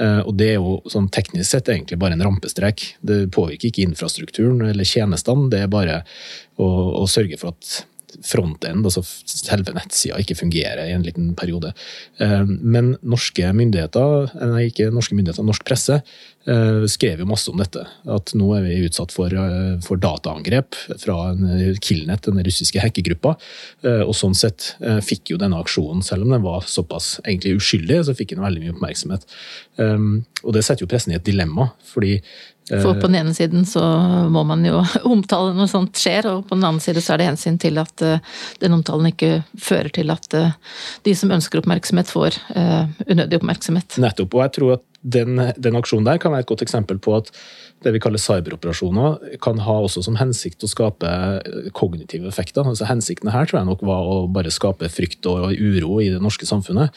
Eh, 0.00 0.20
og 0.26 0.34
det 0.38 0.50
er 0.52 0.56
jo 0.58 0.78
sånn 0.90 1.08
teknisk 1.14 1.50
sett 1.50 1.70
egentlig 1.70 1.98
bare 2.02 2.16
en 2.16 2.24
rampestrek. 2.26 2.86
Det 3.04 3.24
påvirker 3.34 3.70
ikke 3.70 3.86
infrastrukturen 3.86 4.62
eller 4.66 4.88
tjenestene, 4.88 5.50
det 5.52 5.64
er 5.64 5.72
bare 5.72 6.00
å, 6.58 6.68
å 7.02 7.04
sørge 7.10 7.38
for 7.40 7.54
at 7.54 7.84
frontend, 8.24 8.84
altså 8.86 9.02
selve 9.04 9.74
nettsida, 9.74 10.20
ikke 10.20 10.38
fungerer 10.38 10.86
i 10.86 10.94
en 10.96 11.06
liten 11.06 11.32
periode. 11.38 11.72
Eh, 12.22 12.44
men 12.46 12.94
norske 13.02 13.50
myndigheter, 13.56 14.30
nei 14.54 14.68
ikke 14.70 14.92
norske 14.94 15.16
myndigheter, 15.18 15.46
norsk 15.46 15.66
presse 15.66 16.00
Eh, 16.44 16.84
skrev 16.92 17.22
jo 17.22 17.26
masse 17.28 17.48
om 17.48 17.56
dette. 17.56 17.80
At 18.10 18.34
nå 18.36 18.50
er 18.58 18.66
vi 18.66 18.82
utsatt 18.84 19.12
for, 19.14 19.32
eh, 19.32 19.78
for 19.80 19.96
dataangrep 19.96 20.76
fra 21.00 21.30
en 21.30 21.74
Killnet, 21.80 22.20
den 22.22 22.44
russiske 22.44 22.80
hackergruppa. 22.80 23.36
Eh, 23.82 24.02
og 24.04 24.12
sånn 24.12 24.36
sett 24.36 24.76
fikk 24.80 25.30
jo 25.30 25.38
denne 25.38 25.56
aksjonen, 25.56 26.02
selv 26.04 26.22
om 26.22 26.30
den 26.30 26.42
var 26.42 26.60
såpass 26.60 27.20
egentlig 27.24 27.56
uskyldig, 27.56 28.04
så 28.04 28.14
fikk 28.14 28.34
den 28.34 28.44
veldig 28.44 28.60
mye 28.60 28.74
oppmerksomhet. 28.74 29.24
Og 30.44 30.52
det 30.52 30.64
setter 30.64 30.84
jo 30.84 30.86
pressen 30.86 31.12
i 31.12 31.16
et 31.16 31.24
dilemma, 31.24 31.72
fordi 31.82 32.20
for 32.70 32.96
på 32.96 33.10
den 33.10 33.18
ene 33.20 33.34
siden 33.36 33.66
så 33.68 33.82
må 34.32 34.44
man 34.48 34.64
jo 34.64 34.80
omtale 35.14 35.52
når 35.56 35.70
sånt 35.72 36.00
skjer, 36.00 36.30
og 36.30 36.46
på 36.48 36.56
den 36.56 36.64
andre 36.68 36.84
siden 36.84 37.04
så 37.04 37.14
er 37.14 37.22
det 37.22 37.28
hensyn 37.32 37.60
til 37.60 37.80
at 37.82 38.06
den 38.62 38.76
omtalen 38.76 39.10
ikke 39.10 39.42
fører 39.60 39.92
til 39.94 40.14
at 40.14 40.30
de 41.04 41.14
som 41.18 41.34
ønsker 41.34 41.60
oppmerksomhet, 41.60 42.10
får 42.10 42.40
unødig 43.04 43.40
oppmerksomhet. 43.40 43.98
Nettopp, 44.00 44.38
og 44.38 44.46
jeg 44.46 44.56
tror 44.58 44.76
at 44.78 44.88
den, 45.04 45.36
den, 45.60 45.76
aksjonen 45.76 46.06
der 46.06 46.18
kan 46.20 46.32
være 46.32 46.46
et 46.46 46.48
godt 46.48 46.64
eksempel 46.64 46.98
på 47.02 47.12
at 47.18 47.28
det 47.84 47.92
vi 47.92 48.00
kaller 48.00 48.20
cyberoperasjoner, 48.22 49.36
kan 49.44 49.60
ha 49.60 49.74
også 49.84 50.00
som 50.06 50.16
hensikt 50.16 50.64
å 50.64 50.70
skape 50.70 51.10
kognitive 51.76 52.30
effekter. 52.30 52.64
Altså 52.64 52.88
Hensikten 52.88 53.28
her 53.34 53.44
tror 53.44 53.60
jeg 53.60 53.68
nok 53.68 53.84
var 53.84 54.08
å 54.08 54.22
bare 54.32 54.52
skape 54.54 54.88
frykt 54.88 55.28
og 55.28 55.52
uro 55.52 55.98
i 56.00 56.08
det 56.14 56.22
norske 56.24 56.48
samfunnet. 56.48 56.96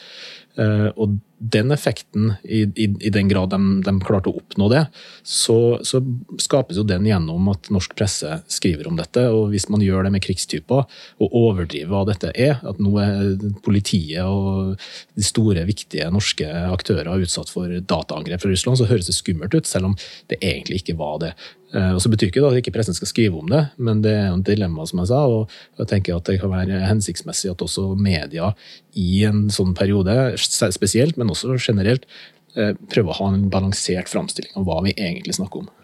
Eh, 0.58 0.88
og 0.98 1.18
den 1.38 1.70
effekten, 1.70 2.32
i, 2.42 2.64
i, 2.74 2.88
i 3.06 3.10
den 3.14 3.28
grad 3.30 3.52
de, 3.52 3.58
de, 3.86 3.92
klarte 4.02 4.30
å 4.32 4.40
oppnå 4.40 4.66
det, 4.72 4.80
så, 5.22 5.78
så, 5.86 6.00
skapes 6.42 6.80
jo 6.80 6.82
den 6.86 7.06
gjennom 7.06 7.46
at 7.52 7.70
norsk 7.70 7.94
presse 7.98 8.40
skriver 8.50 8.88
om 8.90 8.98
dette. 8.98 9.22
Og 9.30 9.52
hvis 9.52 9.68
man 9.70 9.84
gjør 9.84 10.08
det 10.08 10.12
med 10.16 10.24
krigstyper 10.24 10.82
og 11.22 11.36
overdriver 11.38 11.92
hva 11.92 12.02
dette 12.08 12.32
er, 12.34 12.58
at 12.66 12.82
nå 12.82 12.90
er 13.02 13.36
politiet 13.62 14.26
og 14.26 14.74
de 15.14 15.26
store, 15.26 15.62
viktige 15.68 16.10
norske 16.10 16.48
aktører 16.48 17.22
utsatt 17.22 17.52
for 17.52 17.70
dataangrep 17.70 18.42
fra 18.42 18.50
Russland, 18.50 18.80
så 18.80 18.90
høres 18.90 19.10
det 19.10 19.16
skummelt 19.16 19.54
ut, 19.54 19.70
selv 19.70 19.92
om 19.92 19.96
det 20.32 20.40
egentlig 20.42 20.82
ikke 20.82 20.98
var 20.98 21.22
det. 21.22 21.32
Eh, 21.76 21.90
og 21.92 22.00
så 22.00 22.10
betyr 22.12 22.30
ikke 22.30 22.40
det 22.40 22.50
at 22.50 22.60
ikke 22.62 22.74
pressen 22.78 22.96
skal 22.96 23.10
skrive 23.10 23.40
om 23.42 23.48
det, 23.50 23.62
men 23.76 24.00
det 24.04 24.14
er 24.14 24.28
jo 24.30 24.38
et 24.38 24.48
dilemma, 24.48 24.86
som 24.88 25.02
jeg 25.02 25.10
sa. 25.12 25.22
Og 25.28 25.80
jeg 25.80 25.90
tenker 25.92 26.16
at 26.16 26.28
det 26.28 26.38
kan 26.42 26.54
være 26.54 26.84
hensiktsmessig 26.88 27.52
at 27.52 27.64
også 27.64 27.90
media 27.98 28.52
i 28.98 29.24
en 29.28 29.46
sånn 29.52 29.74
periode, 29.78 30.16
spesielt, 30.38 31.18
men 31.20 31.34
også 31.34 31.58
generelt, 31.60 32.08
eh, 32.56 32.72
prøver 32.92 33.12
å 33.12 33.18
ha 33.20 33.34
en 33.34 33.50
balansert 33.52 34.08
framstilling 34.08 34.56
av 34.56 34.68
hva 34.68 34.80
vi 34.86 34.96
egentlig 34.96 35.36
snakker 35.36 35.64
om. 35.64 35.74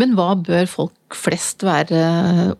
Men 0.00 0.16
hva 0.16 0.32
bør 0.34 0.64
folk 0.66 1.14
flest 1.14 1.62
være 1.62 2.00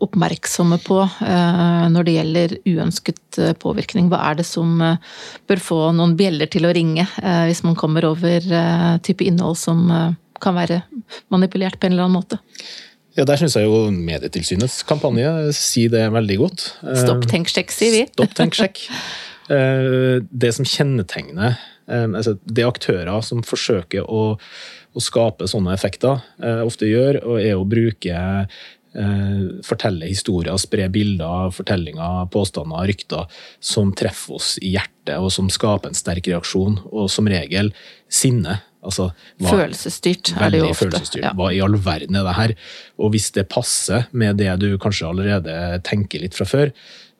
oppmerksomme 0.05 0.77
på 0.85 1.01
eh, 1.03 1.85
når 1.91 2.05
det 2.05 2.13
gjelder 2.15 2.53
uønsket 2.69 3.39
påvirkning? 3.59 4.07
Hva 4.07 4.21
er 4.29 4.39
det 4.39 4.45
som 4.47 4.77
bør 4.79 5.59
få 5.59 5.79
noen 5.97 6.13
bjeller 6.15 6.47
til 6.47 6.69
å 6.69 6.71
ringe 6.71 7.03
hvis 7.49 7.63
man 7.65 7.75
kommer 7.75 8.05
over 8.07 8.45
type 9.03 9.25
innhold 9.25 9.57
som 9.59 9.89
kan 10.43 10.57
være 10.57 10.83
manipulert 11.33 11.79
på 11.79 11.87
en 11.87 11.95
eller 11.95 12.07
annen 12.07 12.19
måte. 12.21 12.41
Ja, 13.13 13.27
Der 13.29 13.37
syns 13.37 13.55
jeg 13.57 13.69
jo 13.69 13.91
Medietilsynets 13.93 14.81
kampanje 14.89 15.29
sier 15.53 15.91
det 15.93 16.07
veldig 16.15 16.39
godt. 16.41 16.65
Stopp, 16.81 17.27
tenk, 17.29 17.51
sjekk, 17.53 17.73
sier 17.73 17.93
vi. 17.93 18.07
Stopp, 18.09 18.33
tenk, 18.37 18.57
sjekk. 18.57 18.87
Eh, 19.51 20.23
det 20.31 20.53
som 20.55 20.63
kjennetegner 20.63 21.57
eh, 21.91 22.05
altså 22.07 22.37
Det 22.47 22.63
aktører 22.63 23.19
som 23.27 23.41
forsøker 23.43 24.07
å, 24.07 24.37
å 24.39 25.03
skape 25.03 25.49
sånne 25.51 25.73
effekter, 25.75 26.23
eh, 26.39 26.61
ofte 26.63 26.87
gjør, 26.87 27.19
er 27.41 27.57
å 27.57 27.67
bruke 27.67 28.23
fortelle 29.65 30.05
historier, 30.05 30.53
spre 30.61 30.83
bilder, 30.93 31.47
fortellinger, 31.49 32.27
påstander, 32.29 32.83
rykter 32.85 33.23
som 33.57 33.89
treffer 33.97 34.35
oss 34.37 34.51
i 34.61 34.75
hjertet, 34.75 35.15
og 35.17 35.31
som 35.33 35.47
skaper 35.49 35.89
en 35.89 35.97
sterk 35.97 36.29
reaksjon, 36.29 36.75
og 36.91 37.09
som 37.09 37.25
regel 37.25 37.71
sinne. 38.05 38.59
Altså, 38.83 39.09
hva, 39.41 39.53
følelsesstyrt 39.55 40.33
er 40.35 40.53
det 40.53 40.59
jo 40.61 40.69
ofte. 40.73 41.21
Ja. 41.21 41.31
Hva 41.37 41.49
i 41.55 41.61
all 41.63 41.77
verden 41.79 42.19
er 42.19 42.27
det 42.27 42.35
her? 42.37 42.53
Og 42.99 43.13
hvis 43.15 43.31
det 43.35 43.47
passer 43.51 44.07
med 44.11 44.41
det 44.41 44.51
du 44.61 44.69
kanskje 44.81 45.09
allerede 45.09 45.81
tenker 45.87 46.23
litt 46.23 46.37
fra 46.37 46.47
før, 46.49 46.73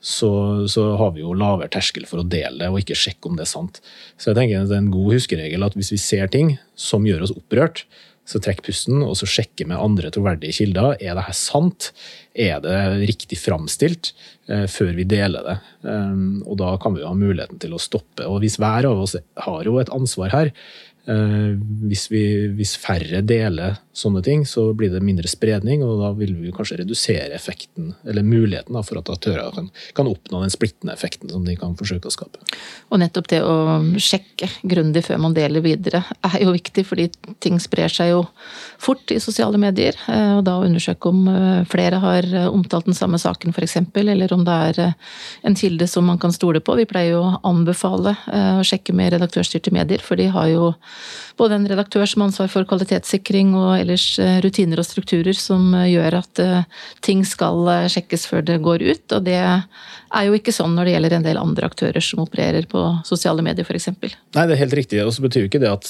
så, 0.03 0.29
så, 0.67 0.89
har 0.99 1.13
vi 1.15 1.23
jo 1.23 1.31
lavere 1.39 1.71
terskel 1.71 2.03
for 2.09 2.19
å 2.19 2.27
dele 2.27 2.59
det 2.59 2.67
og 2.67 2.81
ikke 2.81 2.97
sjekke 2.99 3.29
om 3.29 3.37
det 3.39 3.45
er 3.45 3.53
sant. 3.53 3.79
Så 4.19 4.31
jeg 4.31 4.41
tenker 4.41 4.65
det 4.67 4.75
er 4.75 4.83
en 4.83 4.91
god 4.91 5.15
huskeregel 5.15 5.63
at 5.63 5.77
hvis 5.79 5.93
vi 5.95 6.01
ser 6.03 6.27
ting 6.33 6.57
som 6.75 7.07
gjør 7.07 7.23
oss 7.23 7.31
opprørt, 7.31 7.85
så 8.27 8.39
trekk 8.39 8.61
pusten 8.63 9.01
og 9.03 9.15
så 9.19 9.27
sjekke 9.27 9.65
med 9.67 9.79
andre 9.79 10.11
troverdige 10.13 10.55
kilder. 10.59 10.95
Er 10.99 11.15
det 11.17 11.25
her 11.27 11.35
sant? 11.35 11.89
Er 12.35 12.61
det 12.63 12.77
riktig 13.07 13.39
framstilt? 13.39 14.13
Eh, 14.43 14.65
før 14.67 14.91
vi 14.97 15.05
deler 15.07 15.43
det. 15.47 15.53
Um, 15.87 16.41
og 16.43 16.57
da 16.59 16.73
kan 16.83 16.95
vi 16.95 16.99
jo 16.99 17.07
ha 17.07 17.15
muligheten 17.15 17.61
til 17.63 17.75
å 17.75 17.79
stoppe. 17.79 18.25
Og 18.27 18.41
hvis 18.43 18.57
hver 18.59 18.89
av 18.89 18.99
oss 18.99 19.15
har 19.15 19.67
jo 19.67 19.77
et 19.79 19.91
ansvar 19.95 20.33
her, 20.35 20.51
hvis, 21.05 22.11
vi, 22.11 22.47
hvis, 22.55 22.77
færre 22.77 23.21
deler 23.21 23.82
sånne 23.93 24.23
ting, 24.25 24.41
så 24.45 24.65
blir 24.73 24.89
det 24.89 25.03
mindre 25.05 25.29
spredning, 25.29 25.83
og 25.85 25.99
da 26.01 26.09
vil 26.17 26.33
vi 26.39 26.51
kanskje 26.53 26.79
redusere 26.81 27.35
effekten, 27.37 27.91
eller 28.09 28.25
muligheten 28.25 28.77
for 28.83 28.97
at 28.97 29.11
aktører 29.13 29.53
kan, 29.53 29.69
kan, 29.93 30.09
oppnå 30.09 30.41
den 30.41 30.53
splittende 30.53 30.95
effekten 30.95 31.29
som 31.29 31.45
de 31.45 31.53
kan 31.59 31.75
forsøke 31.77 32.09
å 32.09 32.13
skape. 32.13 32.41
Og 32.89 33.01
nettopp 33.01 33.29
det 33.29 33.41
å 33.45 33.55
sjekke 34.01 34.49
grundig 34.65 35.05
før 35.05 35.21
man 35.21 35.35
deler 35.37 35.61
videre 35.63 36.01
er 36.25 36.39
jo 36.41 36.55
viktig, 36.55 36.85
fordi 36.89 37.07
ting 37.43 37.59
sprer 37.61 37.93
seg 37.93 38.09
jo 38.15 38.23
fort 38.81 39.13
i 39.13 39.19
sosiale 39.21 39.61
medier. 39.61 39.97
Eh, 40.09 40.39
og 40.39 40.43
da 40.47 40.57
å 40.57 40.65
undersøke 40.65 41.13
om 41.13 41.29
eh, 41.29 41.61
flere 41.69 42.01
har 42.01 42.29
omtalt 42.49 42.89
den 42.89 42.97
samme 42.97 43.21
saken 43.21 43.53
f.eks., 43.53 43.77
eller 44.03 44.33
om 44.33 44.41
det 44.45 44.57
er 44.69 44.81
en 45.45 45.55
kilde 45.57 45.85
som 45.87 46.09
man 46.09 46.17
kan 46.21 46.33
stole 46.33 46.63
på. 46.65 46.75
Vi 46.81 46.89
pleier 46.89 47.13
jo 47.13 47.21
å 47.27 47.37
anbefale 47.45 48.15
å 48.33 48.63
sjekke 48.65 48.93
med 48.95 49.13
redaktørstyrte 49.13 49.71
medier, 49.73 50.01
for 50.03 50.19
de 50.19 50.25
har 50.33 50.49
jo 50.49 50.73
både 51.37 51.57
en 51.57 51.67
redaktør 51.69 52.05
som 52.09 52.23
har 52.23 52.31
ansvar 52.31 52.49
for 52.51 52.67
kvalitetssikring 52.69 53.53
og 53.57 53.82
ellers 53.83 54.05
eh, 54.19 54.39
rutiner 54.43 54.81
og 54.81 54.87
strukturer 54.87 55.37
som 55.37 55.73
eh, 55.77 55.91
gjør 55.93 56.19
at 56.21 56.41
eh, 56.41 56.85
ting 57.05 57.23
skal 57.27 57.67
sjekkes 57.91 58.25
før 58.29 58.45
det 58.47 58.59
går 58.63 58.83
ut. 58.83 59.15
Og 59.15 59.25
det 59.25 59.39
er 59.39 60.27
jo 60.27 60.37
ikke 60.37 60.53
sånn 60.55 60.75
når 60.77 60.87
det 60.87 60.95
gjelder 60.95 61.15
en 61.17 61.25
del 61.27 61.39
andre 61.41 61.69
aktører 61.69 62.03
som 62.03 62.23
opererer 62.23 62.67
på 62.69 62.81
sosiale 63.07 63.45
medier 63.45 63.67
f.eks. 63.67 63.89
Nei, 63.93 64.45
det 64.47 64.55
er 64.55 64.61
helt 64.63 64.77
riktig. 64.77 65.01
Og 65.03 65.13
så 65.15 65.25
betyr 65.25 65.45
jo 65.45 65.51
ikke 65.51 65.61
det 65.63 65.71
at 65.71 65.89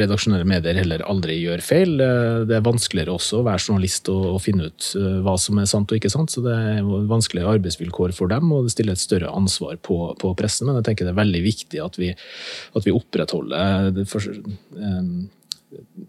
redaksjonelle 0.00 0.46
medier 0.48 0.78
heller 0.78 1.04
aldri 1.10 1.36
gjør 1.40 1.62
feil. 1.64 1.96
Det 1.98 2.56
er 2.56 2.64
vanskeligere 2.64 3.14
også 3.14 3.40
å 3.40 3.46
være 3.46 3.64
journalist 3.66 4.10
og 4.12 4.38
finne 4.44 4.70
ut 4.70 4.90
hva 5.26 5.36
som 5.40 5.58
er 5.60 5.68
sant 5.70 5.90
og 5.90 5.98
ikke 5.98 6.12
sant. 6.12 6.32
Så 6.32 6.44
det 6.44 6.54
er 6.54 6.82
vanskeligere 7.10 7.56
arbeidsvilkår 7.58 8.14
for 8.16 8.30
dem, 8.30 8.52
og 8.54 8.68
det 8.68 8.74
stiller 8.76 8.96
et 8.96 9.02
større 9.02 9.32
ansvar 9.34 9.78
på, 9.82 9.98
på 10.20 10.34
pressen. 10.38 10.70
Men 10.70 10.80
jeg 10.80 10.90
tenker 10.90 11.08
det 11.08 11.14
er 11.16 11.22
veldig 11.22 11.44
viktig 11.44 11.82
at 11.82 11.98
vi, 12.00 12.12
at 12.14 12.86
vi 12.86 12.94
opprettholder 12.94 13.90
det 13.94 14.06
for, 14.10 14.22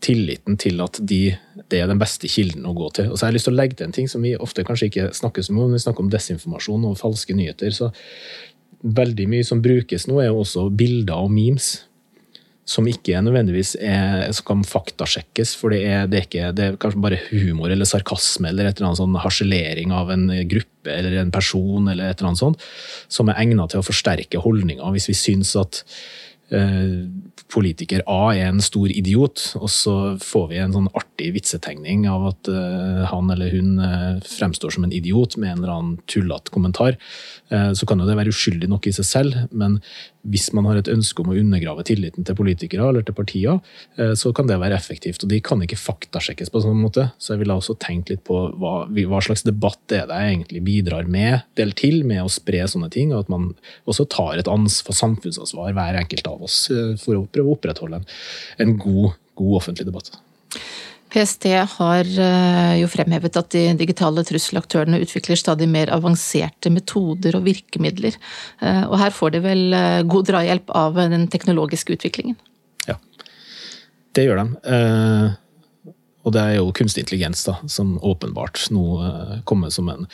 tilliten 0.04 0.58
til 0.62 0.82
at 0.84 1.00
de, 1.02 1.22
det 1.72 1.80
er 1.82 1.90
den 1.90 2.02
beste 2.02 2.30
kilden 2.32 2.68
å 2.68 2.76
gå 2.78 2.90
til. 2.98 3.10
Og 3.12 3.18
så 3.18 3.26
har 3.26 3.34
jeg 3.34 3.40
lyst 3.40 3.50
til 3.50 3.56
å 3.56 3.60
legge 3.60 3.80
til 3.80 3.90
en 3.90 3.96
ting 3.96 4.10
som 4.12 4.26
vi 4.26 4.36
ofte 4.38 4.66
kanskje 4.68 4.92
ikke 4.92 5.10
snakker 5.18 5.46
om, 5.52 5.64
når 5.64 5.78
vi 5.78 5.84
snakker 5.86 6.06
om 6.06 6.12
desinformasjon 6.14 6.86
og 6.90 7.00
falske 7.00 7.36
nyheter. 7.38 7.74
så 7.76 7.92
Veldig 8.86 9.28
mye 9.32 9.46
som 9.48 9.64
brukes 9.66 10.08
nå, 10.10 10.20
er 10.22 10.30
jo 10.30 10.42
også 10.44 10.70
bilder 10.78 11.26
og 11.26 11.34
memes. 11.34 11.76
Som 12.66 12.88
ikke 12.90 13.20
nødvendigvis 13.22 13.76
er, 13.78 14.26
som 14.34 14.46
kan 14.48 14.64
faktasjekkes, 14.66 15.54
for 15.60 15.74
det 15.74 15.84
er, 15.86 16.08
det 16.10 16.18
er, 16.18 16.28
ikke, 16.28 16.52
det 16.58 16.66
er 16.66 16.78
kanskje 16.82 17.02
bare 17.04 17.20
humor 17.30 17.70
eller 17.70 17.86
sarkasme 17.86 18.50
eller 18.50 18.70
et 18.70 18.80
eller 18.80 18.90
annet 18.90 19.02
sånn 19.04 19.20
harselering 19.22 19.94
av 19.94 20.10
en 20.14 20.26
gruppe 20.50 20.90
eller 20.90 21.20
en 21.22 21.34
person 21.34 21.92
eller 21.92 22.10
et 22.10 22.18
eller 22.18 22.32
annet 22.32 22.42
sånt, 22.42 22.66
som 23.06 23.30
er 23.30 23.38
egnet 23.42 23.70
til 23.74 23.84
å 23.84 23.86
forsterke 23.86 24.42
holdninger. 24.42 24.86
Hvis 24.98 25.12
vi 25.12 25.18
syns 25.20 25.54
at 25.62 25.84
politiker 27.50 28.04
A 28.06 28.36
er 28.36 28.52
en 28.52 28.62
stor 28.62 28.92
idiot, 28.94 29.42
og 29.58 29.70
så 29.74 29.96
får 30.22 30.44
vi 30.52 30.60
en 30.62 30.76
sånn 30.76 30.90
artig 30.94 31.32
vitsetegning 31.34 32.04
av 32.12 32.28
at 32.30 32.50
uh, 32.54 33.02
han 33.10 33.32
eller 33.34 33.50
hun 33.56 33.80
uh, 33.82 34.20
fremstår 34.30 34.76
som 34.76 34.86
en 34.86 34.94
idiot 34.94 35.40
med 35.42 35.52
en 35.52 35.64
eller 35.64 35.74
annen 35.74 35.96
tullete 36.12 36.54
kommentar, 36.54 37.00
så 37.46 37.86
kan 37.86 38.00
jo 38.02 38.08
det 38.08 38.16
være 38.18 38.32
uskyldig 38.34 38.68
nok 38.72 38.88
i 38.90 38.92
seg 38.96 39.06
selv, 39.06 39.36
men 39.54 39.76
hvis 40.32 40.50
man 40.58 40.68
har 40.70 40.80
et 40.80 40.90
ønske 40.92 41.22
om 41.22 41.32
å 41.32 41.38
undergrave 41.40 41.86
tilliten 41.88 42.26
til 42.28 42.38
politikere 42.38 42.90
eller 42.90 43.06
til 43.06 43.16
partier, 43.18 43.60
så 44.18 44.32
kan 44.36 44.50
det 44.50 44.58
være 44.62 44.78
effektivt. 44.78 45.24
Og 45.24 45.32
de 45.32 45.40
kan 45.46 45.62
ikke 45.64 45.80
faktasjekkes 45.80 46.52
på 46.54 46.62
sånn 46.64 46.80
måte. 46.82 47.08
Så 47.22 47.34
jeg 47.34 47.44
ville 47.44 47.58
også 47.58 47.78
tenkt 47.82 48.12
litt 48.12 48.24
på 48.28 48.40
hva, 48.60 48.74
hva 48.90 49.22
slags 49.24 49.46
debatt 49.46 49.96
er 49.96 50.08
det 50.10 50.18
jeg 50.22 50.34
egentlig 50.34 50.64
bidrar 50.66 51.10
med, 51.12 51.46
del 51.60 51.76
til, 51.78 52.02
med 52.08 52.24
å 52.24 52.32
spre 52.32 52.64
sånne 52.72 52.90
ting, 52.94 53.14
og 53.14 53.26
at 53.26 53.32
man 53.34 53.52
også 53.90 54.08
tar 54.12 54.42
et 54.42 54.50
ansvar, 54.52 54.98
samfunnsansvar, 54.98 55.76
hver 55.78 56.02
enkelt 56.02 56.32
av 56.32 56.46
oss, 56.48 56.66
for 57.02 57.20
å 57.20 57.28
prøve 57.30 57.52
å 57.52 57.60
opprettholde 57.60 58.02
en, 58.02 58.10
en 58.66 58.76
god, 58.82 59.16
god 59.38 59.60
offentlig 59.62 59.88
debatt. 59.88 60.14
PST 61.16 61.48
har 61.78 62.04
eh, 62.04 62.74
jo 62.82 62.90
fremhevet 62.92 63.38
at 63.40 63.54
de 63.56 63.64
digitale 63.80 64.24
trusselaktørene 64.28 65.00
utvikler 65.00 65.40
stadig 65.40 65.68
mer 65.72 65.92
avanserte 65.96 66.72
metoder 66.74 67.38
og 67.40 67.46
virkemidler. 67.48 68.18
Eh, 68.60 68.84
og 68.84 68.98
her 69.00 69.16
får 69.16 69.38
de 69.38 69.44
vel 69.46 69.64
eh, 69.78 70.02
god 70.12 70.28
drahjelp 70.32 70.76
av 70.76 71.00
den 71.00 71.30
teknologiske 71.32 71.96
utviklingen? 71.96 72.36
Ja, 72.90 73.00
det 74.18 74.28
gjør 74.28 74.44
de. 74.44 74.76
Og 76.26 76.34
det 76.34 76.42
er 76.42 76.56
jo 76.58 76.74
kunstig 76.74 77.04
intelligens 77.04 77.44
da, 77.46 77.56
som 77.70 77.96
åpenbart 78.02 78.66
nå 78.74 78.86
eh, 79.06 79.34
kommer 79.46 79.70
som 79.74 79.92
en 79.94 80.08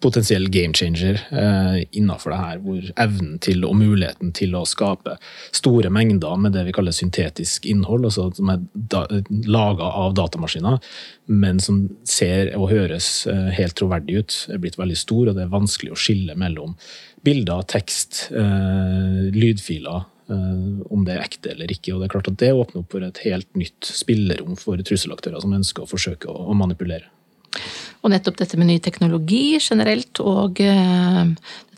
potensiell 0.00 0.48
game 0.52 0.72
changer 0.76 1.20
eh, 1.28 1.82
innenfor 1.92 2.32
det 2.32 2.40
her, 2.40 2.62
hvor 2.64 2.88
evnen 3.04 3.36
til 3.44 3.66
og 3.68 3.76
muligheten 3.76 4.32
til 4.36 4.56
å 4.56 4.64
skape 4.68 5.18
store 5.52 5.92
mengder 5.92 6.40
med 6.40 6.56
det 6.56 6.64
vi 6.68 6.74
kaller 6.76 6.96
syntetisk 6.96 7.68
innhold, 7.68 8.08
altså 8.08 8.30
som 8.38 8.52
er 8.54 8.64
da, 8.72 9.04
laga 9.44 9.92
av 10.04 10.16
datamaskiner, 10.16 10.80
men 11.28 11.60
som 11.60 11.84
ser 12.08 12.54
og 12.56 12.70
høres 12.72 13.26
eh, 13.28 13.50
helt 13.58 13.76
troverdig 13.78 14.22
ut, 14.22 14.38
er 14.48 14.62
blitt 14.62 14.80
veldig 14.80 14.98
stor, 14.98 15.26
og 15.28 15.36
det 15.36 15.44
er 15.44 15.52
vanskelig 15.52 15.92
å 15.92 16.00
skille 16.00 16.38
mellom 16.38 16.78
bilder, 17.26 17.66
tekst, 17.68 18.28
eh, 18.32 19.26
lydfiler 19.34 20.06
om 20.28 21.04
det 21.06 21.14
er 21.14 21.24
ekte 21.24 21.52
eller 21.54 21.70
ikke. 21.72 21.94
og 21.94 22.02
Det 22.02 22.08
er 22.08 22.14
klart 22.16 22.32
at 22.32 22.40
det 22.42 22.50
åpner 22.52 22.82
opp 22.82 22.92
for 22.92 23.06
et 23.06 23.20
helt 23.24 23.48
nytt 23.58 23.88
spillerom 23.88 24.58
for 24.60 24.80
trusselaktører 24.84 25.40
som 25.44 25.54
ønsker 25.56 25.84
å 25.84 25.90
forsøke 25.90 26.28
å 26.28 26.56
manipulere. 26.58 27.08
Og 28.04 28.12
nettopp 28.12 28.36
dette 28.38 28.58
med 28.60 28.68
ny 28.68 28.76
teknologi 28.84 29.58
generelt 29.58 30.20
og 30.22 30.60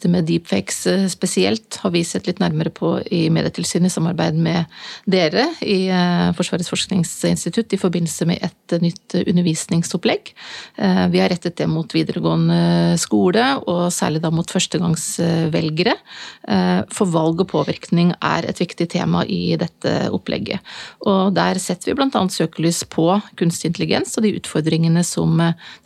eh, 0.01 0.11
dette 0.11 0.11
med 0.11 0.25
deepfakes 0.25 0.87
eh, 0.87 1.07
spesielt 1.09 1.77
har 1.83 1.91
vi 1.93 2.03
sett 2.05 2.27
litt 2.27 2.41
nærmere 2.41 2.71
på 2.71 3.01
i 3.11 3.29
Medietilsynet 3.31 3.91
i 3.91 3.93
samarbeid 3.93 4.35
med 4.35 4.65
dere 5.07 5.47
i 5.61 5.89
eh, 5.89 6.33
Forsvarets 6.37 6.71
forskningsinstitutt 6.71 7.75
i 7.75 7.81
forbindelse 7.81 8.27
med 8.27 8.41
et 8.43 8.77
nytt 8.81 9.15
undervisningsopplegg. 9.27 10.31
Vi 11.11 11.19
har 11.19 11.29
rettet 11.33 11.57
det 11.59 11.67
mot 11.67 11.91
videregående 11.91 12.97
skole, 13.01 13.43
og 13.67 13.91
særlig 13.93 14.21
da 14.23 14.31
mot 14.31 14.47
førstegangsvelgere. 14.47 15.95
For 16.95 17.11
valg 17.11 17.43
og 17.43 17.49
påvirkning 17.51 18.13
er 18.15 18.47
et 18.47 18.61
viktig 18.63 18.87
tema 18.93 19.25
i 19.27 19.57
dette 19.59 19.95
opplegget. 20.15 20.63
Og 21.11 21.35
der 21.35 21.59
setter 21.63 21.91
vi 21.91 21.97
bl.a. 21.99 22.23
søkelys 22.31 22.85
på 22.93 23.09
kunstig 23.41 23.73
intelligens 23.73 24.15
og 24.17 24.29
de 24.29 24.37
utfordringene 24.39 25.03
som 25.07 25.35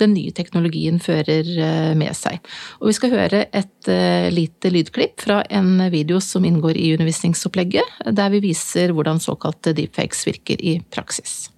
den 0.03 0.15
nye 0.15 0.35
teknologien 0.37 1.01
fører 1.03 1.49
med 1.97 2.13
seg. 2.19 2.45
Og 2.83 2.93
vi 2.93 2.99
skal 3.01 3.17
høre 3.17 3.47
et 3.49 3.95
lite 4.35 4.71
lydklipp 4.73 5.25
fra 5.27 5.43
en 5.53 5.79
video 5.93 6.21
som 6.23 6.45
inngår 6.45 6.77
i 6.81 6.93
undervisningsopplegget, 6.97 8.01
der 8.17 8.33
vi 8.35 8.43
viser 8.45 8.95
hvordan 8.95 9.23
såkalte 9.23 9.75
deepfakes 9.77 10.27
virker 10.29 10.61
i 10.61 10.79
praksis. 10.95 11.49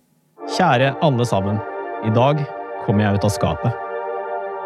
Kjære 0.56 0.94
alle 1.02 1.26
sammen. 1.26 1.58
I 2.06 2.12
dag 2.14 2.44
kommer 2.86 3.06
jeg 3.06 3.18
ut 3.18 3.26
av 3.26 3.34
skapet. 3.34 3.82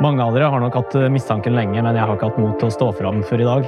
Mange 0.01 0.25
av 0.25 0.33
dere 0.33 0.49
har 0.53 0.61
nok 0.63 0.77
hatt 0.77 0.95
eh, 0.97 1.11
mistanken 1.13 1.57
lenge, 1.57 1.81
men 1.81 1.97
jeg 1.97 2.05
har 2.05 2.17
ikke 2.17 2.31
hatt 2.31 2.41
mot 2.41 2.57
til 2.61 2.71
å 2.71 2.75
stå 2.75 2.91
fram 2.97 3.25
før 3.29 3.45
i 3.45 3.49
dag. 3.49 3.67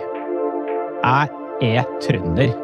Jeg 1.03 1.75
er 1.77 1.91
trønder. 2.05 2.55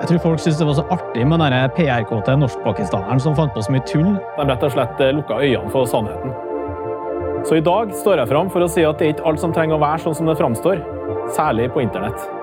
Jeg 0.00 0.08
tror 0.10 0.22
folk 0.22 0.42
syntes 0.42 0.58
det 0.58 0.66
var 0.66 0.78
så 0.78 0.86
artig 0.94 1.26
med 1.26 1.42
den 1.42 1.70
PR-kåte 1.76 2.34
norskpakistaneren 2.38 3.22
som 3.22 3.36
fant 3.38 3.54
på 3.54 3.62
så 3.62 3.74
mye 3.74 3.86
tull. 3.90 4.16
De 4.38 4.48
rett 4.48 4.66
og 4.66 4.74
slett 4.74 5.02
eh, 5.02 5.14
lukka 5.14 5.38
øynene 5.42 5.70
for 5.74 5.90
sannheten. 5.90 6.53
Så 7.44 7.58
i 7.58 7.64
dag 7.64 7.90
står 7.92 8.22
jeg 8.22 8.30
fram 8.30 8.48
for 8.52 8.64
å 8.64 8.70
si 8.72 8.86
at 8.88 8.96
det 9.00 9.06
er 9.06 9.12
ikke 9.18 9.28
alt 9.28 9.42
som 9.42 9.52
trenger 9.52 9.76
å 9.76 9.82
være 9.82 10.00
sånn 10.06 10.16
som 10.16 10.30
det 10.30 10.38
framstår, 10.38 10.80
særlig 11.36 11.68
på 11.74 11.82
internett. 11.84 12.33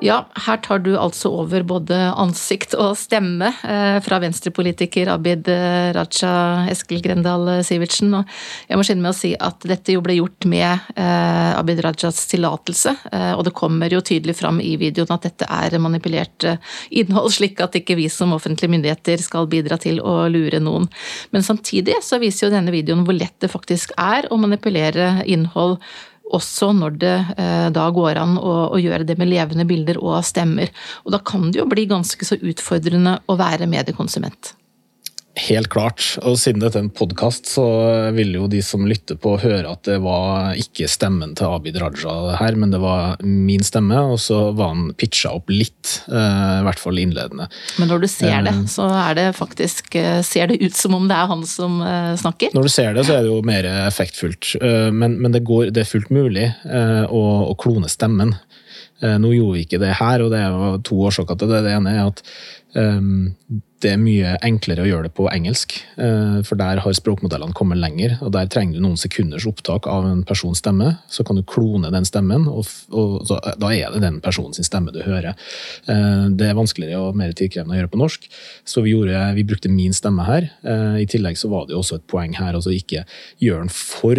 Ja, 0.00 0.22
her 0.46 0.56
tar 0.64 0.80
du 0.80 0.94
altså 0.96 1.28
over 1.42 1.60
både 1.68 1.96
ansikt 2.16 2.72
og 2.72 2.94
stemme 2.96 3.50
eh, 3.68 3.98
fra 4.00 4.16
venstrepolitiker 4.22 5.10
Abid 5.12 5.50
eh, 5.52 5.90
Raja 5.92 6.30
Eskil 6.72 7.02
Grendal 7.04 7.44
eh, 7.52 7.60
Sivertsen. 7.66 8.14
Og 8.16 8.32
jeg 8.70 8.80
må 8.80 8.86
skynde 8.86 9.04
meg 9.04 9.12
å 9.12 9.18
si 9.18 9.34
at 9.36 9.68
dette 9.68 9.92
jo 9.92 10.00
ble 10.04 10.16
gjort 10.16 10.48
med 10.48 10.88
Abid 10.96 11.82
Rajas 11.84 12.22
tillatelse. 12.30 12.94
Og 13.36 13.42
det 13.44 13.52
kommer 13.56 13.92
jo 13.92 14.00
tydelig 14.04 14.36
fram 14.38 14.60
i 14.64 14.72
videoen 14.80 15.12
at 15.12 15.26
dette 15.26 15.48
er 15.52 15.76
manipulert 15.82 16.46
innhold, 16.88 17.30
slik 17.34 17.60
at 17.60 17.76
ikke 17.76 17.98
vi 17.98 18.08
som 18.12 18.32
offentlige 18.36 18.72
myndigheter 18.72 19.20
skal 19.22 19.48
bidra 19.50 19.76
til 19.80 20.00
å 20.00 20.22
lure 20.32 20.62
noen. 20.62 20.88
Men 21.34 21.44
samtidig 21.44 21.98
så 22.06 22.20
viser 22.22 22.46
jo 22.46 22.54
denne 22.54 22.72
videoen 22.74 23.04
hvor 23.04 23.16
lett 23.16 23.36
det 23.42 23.52
faktisk 23.52 23.92
er 24.00 24.30
å 24.30 24.40
manipulere 24.40 25.18
innhold 25.28 25.80
også 26.36 26.70
når 26.76 26.96
det 27.02 27.16
eh, 27.36 27.66
da 27.74 27.88
går 27.94 28.20
an 28.20 28.36
å, 28.38 28.54
å, 28.70 28.80
gjøre 28.80 29.06
det 29.08 29.18
med 29.20 29.30
levende 29.30 29.66
bilder 29.68 30.00
og 30.02 30.20
stemmer. 30.26 30.72
Og 31.04 31.14
da 31.14 31.22
kan 31.24 31.50
det 31.50 31.62
jo 31.62 31.68
bli 31.70 31.88
ganske 31.90 32.26
så 32.26 32.38
utfordrende 32.38 33.18
å 33.26 33.38
være 33.40 33.68
mediekonsument. 33.70 34.54
Helt 35.38 35.68
klart. 35.70 36.02
Og 36.26 36.34
siden 36.42 36.58
dette 36.58 36.74
er 36.74 36.82
en 36.88 36.90
podkast, 36.90 37.46
så 37.52 37.62
vil 38.16 38.32
jo 38.34 38.48
de 38.50 38.58
som 38.66 38.82
lytter 38.88 39.14
på, 39.14 39.36
høre 39.38 39.76
at 39.76 39.84
det 39.86 40.00
var 40.02 40.58
ikke 40.58 40.88
stemmen 40.90 41.36
til 41.38 41.54
Abid 41.54 41.78
Raja 41.78 42.34
her, 42.40 42.58
men 42.58 42.74
det 42.74 42.80
var 42.82 43.14
min 43.22 43.62
stemme, 43.62 43.94
og 44.10 44.18
så 44.18 44.40
var 44.58 44.72
han 44.74 44.90
pitcha 44.98 45.30
opp 45.38 45.52
litt. 45.54 46.00
Eh, 46.10 46.56
I 46.58 46.66
hvert 46.66 46.82
fall 46.82 46.98
innledende. 46.98 47.46
Men 47.78 47.92
når 47.92 48.02
du 48.02 48.08
ser 48.10 48.42
det, 48.42 48.56
eh, 48.56 48.66
så 48.74 48.90
er 48.90 49.16
det 49.20 49.28
faktisk 49.38 49.94
eh, 49.94 50.18
Ser 50.26 50.50
det 50.50 50.58
ut 50.64 50.76
som 50.76 50.98
om 50.98 51.06
det 51.08 51.14
er 51.14 51.30
han 51.30 51.46
som 51.46 51.78
snakker? 52.18 52.50
Når 52.54 52.66
du 52.66 52.72
ser 52.72 52.94
det, 52.96 53.06
så 53.06 53.16
er 53.16 53.24
det 53.24 53.30
jo 53.30 53.40
mer 53.46 53.66
effektfullt. 53.86 54.56
Men, 54.60 55.16
men 55.22 55.32
det, 55.34 55.44
går, 55.46 55.70
det, 55.70 55.84
er 55.84 55.90
fullt 55.90 56.10
mulig 56.14 56.48
å, 56.66 57.22
å 57.50 57.54
klone 57.58 57.88
stemmen. 57.90 58.34
Nå 59.00 59.30
gjorde 59.32 59.56
vi 59.56 59.64
ikke 59.64 59.80
det 59.80 59.94
her, 59.96 60.22
og 60.22 60.32
det 60.34 60.42
er 60.44 60.80
to 60.86 60.98
årsaker 61.08 61.38
til 61.40 61.50
det. 61.52 61.62
Det 61.66 61.74
ene 61.78 61.94
er 61.96 62.10
at 62.10 62.22
det 63.80 63.94
er 63.94 64.00
mye 64.00 64.34
enklere 64.44 64.84
å 64.84 64.88
gjøre 64.88 65.08
det 65.08 65.14
på 65.16 65.26
engelsk, 65.32 65.74
eh, 65.96 66.40
for 66.46 66.58
der 66.60 66.82
har 66.84 66.96
språkmodellene 66.96 67.56
kommet 67.56 67.80
lenger. 67.80 68.18
og 68.20 68.32
Der 68.32 68.46
trenger 68.46 68.76
du 68.76 68.84
noen 68.84 68.98
sekunders 69.00 69.46
opptak 69.48 69.86
av 69.88 70.04
en 70.06 70.22
persons 70.24 70.60
stemme. 70.60 70.98
Så 71.08 71.24
kan 71.24 71.36
du 71.36 71.42
klone 71.42 71.90
den 71.90 72.04
stemmen, 72.04 72.46
og, 72.48 72.68
og 72.92 73.24
da 73.26 73.72
er 73.72 73.94
det 73.94 74.02
den 74.04 74.20
personens 74.20 74.60
stemme 74.66 74.92
du 74.92 75.00
hører. 75.02 75.34
Eh, 75.88 76.28
det 76.28 76.50
er 76.50 76.58
vanskeligere 76.58 77.00
og 77.00 77.16
mer 77.16 77.32
tidkrevende 77.32 77.76
å 77.76 77.80
gjøre 77.80 77.92
på 77.94 78.02
norsk, 78.02 78.28
så 78.68 78.84
vi, 78.84 78.92
gjorde, 78.94 79.24
vi 79.38 79.46
brukte 79.48 79.72
min 79.72 79.96
stemme 79.96 80.28
her. 80.28 80.50
Eh, 80.62 81.00
I 81.04 81.08
tillegg 81.08 81.40
så 81.40 81.48
var 81.52 81.66
det 81.66 81.76
jo 81.76 81.80
også 81.80 82.00
et 82.00 82.08
poeng 82.10 82.36
her, 82.36 82.54
altså 82.54 82.74
ikke 82.74 83.06
gjøre 83.40 83.64
den 83.64 83.72
for 83.72 84.18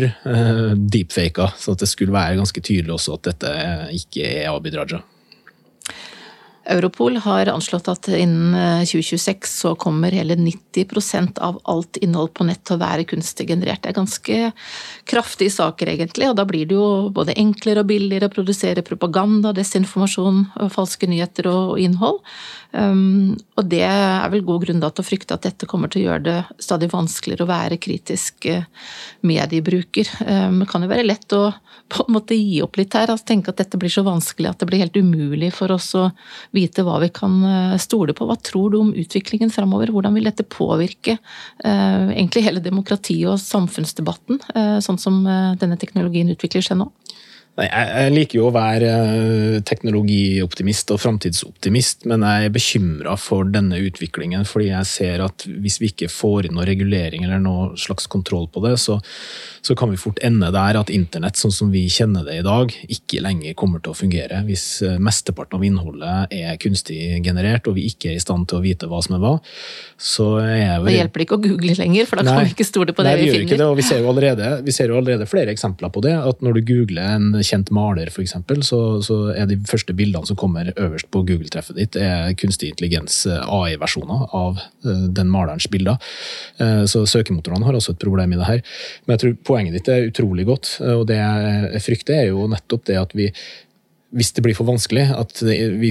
deepfaka, 0.92 1.52
så 1.60 1.76
det 1.78 1.90
skulle 1.90 2.16
være 2.16 2.40
ganske 2.40 2.62
tydelig 2.62 2.96
også 2.96 3.18
at 3.18 3.32
dette 3.32 3.56
ikke 3.96 4.26
er 4.26 4.52
Abid 4.52 4.78
Raja. 4.78 5.02
Europol 6.70 7.18
har 7.18 7.50
anslått 7.50 7.88
at 7.90 8.08
innen 8.14 8.54
2026 8.86 9.30
eh, 9.32 9.50
så 9.50 9.74
kommer 9.76 10.14
hele 10.14 10.36
90% 10.38 11.40
av 11.42 11.58
alt 11.64 11.98
innhold 11.98 12.34
på 12.38 12.46
nett 12.46 12.62
til 12.68 12.78
å 12.78 12.82
være 12.84 13.08
kunstig 13.10 13.48
generert. 13.50 13.82
Det 13.82 13.90
er 13.92 13.98
ganske 13.98 14.40
kraftige 15.10 15.54
saker, 15.54 15.90
egentlig, 15.96 16.30
og 16.30 16.38
da 16.38 16.46
blir 16.46 16.70
det 16.70 16.78
jo 16.78 17.10
både 17.14 17.36
enklere 17.42 17.82
og 17.82 17.90
billigere 17.90 18.30
å 18.30 18.36
produsere 18.36 18.86
propaganda, 18.86 19.56
desinformasjon, 19.58 20.44
falske 20.74 21.10
nyheter 21.10 21.50
og 21.50 21.82
innhold. 21.82 22.22
Um, 22.72 23.36
og 23.60 23.68
det 23.68 23.82
er 23.84 24.30
vel 24.32 24.46
god 24.48 24.64
grunn 24.64 24.80
til 24.80 25.04
å 25.04 25.06
frykte 25.06 25.36
at 25.36 25.44
dette 25.44 25.68
kommer 25.68 25.92
til 25.92 26.04
å 26.04 26.06
gjøre 26.06 26.24
det 26.24 26.38
stadig 26.64 26.88
vanskeligere 26.92 27.44
å 27.44 27.50
være 27.50 27.80
kritisk 27.84 28.48
eh, 28.48 28.64
mediebruker. 29.28 30.08
Um, 30.24 30.62
det 30.62 30.70
kan 30.72 30.86
jo 30.86 30.92
være 30.92 31.08
lett 31.08 31.36
å 31.36 31.50
på 31.92 32.06
en 32.06 32.16
måte 32.16 32.38
gi 32.38 32.62
opp 32.64 32.80
litt 32.80 32.96
her, 32.96 33.12
altså 33.12 33.28
tenke 33.28 33.52
at 33.52 33.60
dette 33.60 33.80
blir 33.80 33.92
så 33.92 34.06
vanskelig 34.08 34.48
at 34.48 34.62
det 34.62 34.70
blir 34.70 34.80
helt 34.80 34.96
umulig 34.96 35.50
for 35.52 35.74
oss 35.76 35.90
å 36.00 36.06
vite 36.56 36.86
hva 36.88 37.02
vi 37.04 37.12
kan 37.12 37.36
eh, 37.44 37.76
stole 37.84 38.16
på. 38.16 38.30
Hva 38.30 38.40
tror 38.40 38.72
du 38.72 38.80
om 38.80 38.94
utviklingen 38.96 39.52
framover? 39.52 39.92
Hvordan 39.92 40.16
vil 40.16 40.30
dette 40.30 40.48
påvirke 40.48 41.18
uh, 41.20 42.08
egentlig 42.08 42.46
hele 42.48 42.64
demokratiet 42.64 43.28
og 43.34 43.42
samfunnsdebatten, 43.44 44.40
uh, 44.56 44.78
sånn 44.84 45.00
som 45.02 45.20
denne 45.60 45.76
teknologien 45.80 46.32
utvikler 46.32 46.64
seg 46.64 46.80
nå? 46.80 46.88
Nei, 47.60 47.66
jeg 47.68 48.12
liker 48.16 48.38
jo 48.38 48.46
å 48.48 48.54
være 48.56 48.90
eh, 49.12 49.56
teknologioptimist 49.68 50.94
og 50.96 51.02
framtidsoptimist, 51.04 52.06
men 52.08 52.24
jeg 52.24 52.48
er 52.48 52.54
bekymra 52.56 53.18
for 53.20 53.50
denne 53.52 53.76
utviklingen. 53.84 54.46
Fordi 54.48 54.70
jeg 54.70 54.88
ser 54.88 55.24
at 55.26 55.44
hvis 55.44 55.82
vi 55.82 55.90
ikke 55.92 56.08
får 56.08 56.48
inn 56.48 56.56
noe 56.56 56.68
regulering 56.70 57.26
eller 57.28 57.42
noe 57.44 57.74
slags 57.76 58.08
kontroll 58.12 58.48
på 58.48 58.64
det, 58.64 58.78
så, 58.80 59.02
så 59.68 59.76
kan 59.76 59.92
vi 59.92 60.00
fort 60.00 60.22
ende 60.24 60.48
der 60.56 60.80
at 60.80 60.94
internett 60.96 61.42
sånn 61.42 61.52
som 61.52 61.74
vi 61.76 61.84
kjenner 61.92 62.24
det 62.24 62.38
i 62.40 62.46
dag, 62.46 62.72
ikke 62.96 63.20
lenger 63.26 63.58
kommer 63.60 63.84
til 63.84 63.92
å 63.92 64.00
fungere. 64.00 64.40
Hvis 64.48 64.66
eh, 64.88 64.96
mesteparten 65.04 65.60
av 65.60 65.68
innholdet 65.68 66.32
er 66.32 66.56
kunstig 66.64 67.20
generert, 67.20 67.68
og 67.68 67.76
vi 67.76 67.90
ikke 67.92 68.14
er 68.14 68.22
i 68.22 68.24
stand 68.24 68.48
til 68.48 68.62
å 68.62 68.64
vite 68.64 68.88
hva 68.88 69.04
som 69.04 69.20
er 69.20 69.26
hva, 69.26 69.34
så 70.00 70.30
er 70.40 70.56
jeg 70.56 70.88
Det 70.88 70.96
hjelper 71.02 71.26
ikke 71.28 71.36
å 71.36 71.44
google 71.50 71.76
lenger, 71.84 72.08
for 72.08 72.24
da 72.24 72.30
nei, 72.30 72.40
kan 72.40 72.48
vi 72.48 72.56
ikke 72.56 72.70
stole 72.72 72.96
på 72.96 73.04
det, 73.04 73.12
nei, 73.12 73.20
vi, 73.20 73.28
vi 73.28 73.36
finner. 73.36 73.50
Ikke 73.50 73.60
det, 73.60 73.70
og 73.76 73.78
vi 73.84 73.90
ser, 73.92 74.00
jo 74.00 74.16
allerede, 74.16 74.56
vi 74.64 74.80
ser 74.80 74.96
jo 74.96 75.04
allerede 75.04 75.28
flere 75.28 75.52
eksempler 75.52 75.92
på 75.92 76.08
det. 76.08 76.16
at 76.16 76.40
Når 76.40 76.62
du 76.62 76.64
googler 76.72 77.20
en 77.20 77.41
kjent 77.46 77.72
maler, 77.74 78.12
f.eks., 78.12 78.36
så, 78.68 78.80
så 79.06 79.18
er 79.36 79.48
de 79.50 79.58
første 79.70 79.96
bildene 79.98 80.28
som 80.28 80.38
kommer 80.40 80.72
øverst 80.76 81.10
på 81.14 81.24
Google-treffet 81.28 81.80
ditt, 81.80 81.98
er 82.00 82.36
kunstig 82.40 82.72
intelligens 82.72 83.24
eh, 83.30 83.42
AI-versjoner 83.42 84.28
av 84.38 84.62
eh, 84.62 85.08
den 85.18 85.32
malerens 85.32 85.70
bilder. 85.72 86.00
Eh, 86.62 86.84
så 86.90 87.04
søkemotorene 87.10 87.68
har 87.68 87.78
også 87.78 87.96
et 87.96 88.04
problem 88.04 88.36
i 88.36 88.40
det 88.40 88.48
her. 88.48 88.64
Men 89.06 89.16
jeg 89.16 89.24
tror 89.24 89.36
poenget 89.52 89.78
ditt 89.78 89.92
er 89.92 90.08
utrolig 90.12 90.48
godt, 90.50 90.78
og 90.86 91.06
det 91.10 91.20
jeg 91.20 91.84
frykter, 91.88 92.22
er 92.22 92.32
jo 92.32 92.48
nettopp 92.52 92.88
det 92.90 93.02
at 93.02 93.18
vi 93.18 93.32
hvis 94.12 94.34
det 94.36 94.42
blir 94.44 94.56
for 94.58 94.68
vanskelig 94.68 95.06
at 95.16 95.40
vi, 95.80 95.88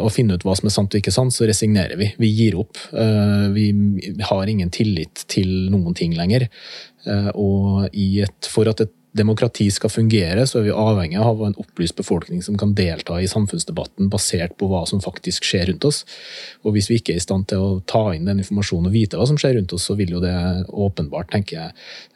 å 0.00 0.08
finne 0.08 0.32
ut 0.32 0.44
hva 0.46 0.54
som 0.56 0.70
er 0.70 0.72
sant 0.72 0.94
og 0.94 1.02
ikke 1.02 1.12
sant, 1.12 1.34
så 1.36 1.44
resignerer 1.44 1.98
vi. 2.00 2.06
Vi 2.16 2.30
gir 2.32 2.54
opp. 2.56 2.78
Vi 3.52 3.66
har 4.30 4.48
ingen 4.48 4.72
tillit 4.72 5.26
til 5.28 5.68
noen 5.68 5.92
ting 5.92 6.14
lenger. 6.16 6.46
Og 7.36 7.84
et, 7.92 8.48
for 8.48 8.70
at 8.72 8.80
et 8.86 8.94
demokrati 9.16 9.66
skal 9.74 9.90
fungere, 9.90 10.44
så 10.46 10.60
er 10.60 10.68
vi 10.68 10.74
avhengig 10.74 11.18
av 11.18 11.40
en 11.42 11.56
opplyst 11.58 11.96
befolkning 11.98 12.42
som 12.46 12.58
kan 12.58 12.74
delta 12.78 13.18
i 13.18 13.28
samfunnsdebatten 13.30 14.10
basert 14.12 14.54
på 14.60 14.68
hva 14.70 14.84
som 14.86 15.02
faktisk 15.02 15.46
skjer 15.48 15.70
rundt 15.72 15.86
oss. 15.88 16.04
Og 16.62 16.76
Hvis 16.76 16.90
vi 16.90 17.00
ikke 17.00 17.16
er 17.16 17.22
i 17.22 17.24
stand 17.24 17.48
til 17.50 17.64
å 17.64 17.80
ta 17.90 18.10
inn 18.14 18.28
den 18.30 18.42
informasjonen 18.42 18.90
og 18.90 18.94
vite 18.94 19.18
hva 19.18 19.26
som 19.26 19.38
skjer 19.40 19.58
rundt 19.58 19.74
oss, 19.74 19.88
så 19.90 19.98
vil 19.98 20.14
jo 20.14 20.22
det 20.22 20.34
åpenbart 20.70 21.32
tenker 21.34 21.56
jeg, 21.56 21.74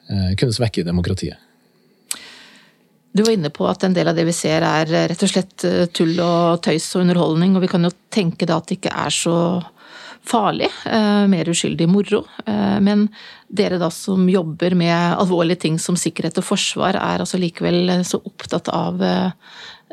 eh, 0.08 0.30
kunne 0.38 0.54
svekke 0.54 0.86
demokratiet. 0.86 1.40
Du 3.14 3.22
var 3.22 3.30
inne 3.30 3.50
på 3.54 3.66
at 3.70 3.84
en 3.86 3.94
del 3.94 4.08
av 4.10 4.16
det 4.16 4.24
vi 4.26 4.34
ser 4.34 4.64
er 4.66 4.88
rett 4.90 5.22
og 5.22 5.30
slett 5.30 5.64
eh, 5.66 5.86
tull 5.86 6.14
og 6.18 6.62
tøys 6.62 6.86
og 6.94 7.04
underholdning, 7.04 7.54
og 7.54 7.62
vi 7.62 7.70
kan 7.70 7.86
jo 7.86 7.92
tenke 8.10 8.46
da 8.46 8.58
at 8.58 8.70
det 8.70 8.80
ikke 8.80 8.94
er 8.94 9.14
så 9.14 9.36
farlig, 10.24 10.70
eh, 10.84 11.26
mer 11.28 11.48
uskyldig 11.48 11.88
moro. 11.88 12.24
Eh, 12.46 12.80
men 12.80 13.08
dere 13.48 13.78
da 13.78 13.90
som 13.90 14.28
jobber 14.28 14.74
med 14.74 15.16
alvorlige 15.18 15.64
ting 15.66 15.78
som 15.78 15.98
sikkerhet 16.00 16.38
og 16.40 16.48
forsvar, 16.48 16.96
er 16.96 17.20
altså 17.22 17.40
likevel 17.40 18.00
så 18.04 18.22
opptatt 18.24 18.70
av 18.72 19.02
eh, 19.02 19.30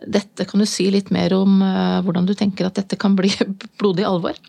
dette. 0.07 0.47
Kan 0.47 0.63
du 0.63 0.65
si 0.69 0.89
litt 0.91 1.11
mer 1.11 1.35
om 1.37 1.59
hvordan 2.05 2.25
du 2.25 2.33
tenker 2.33 2.65
at 2.65 2.79
dette 2.79 2.97
kan 2.97 3.15
bli 3.15 3.31
blodig 3.79 4.07
alvor? 4.07 4.39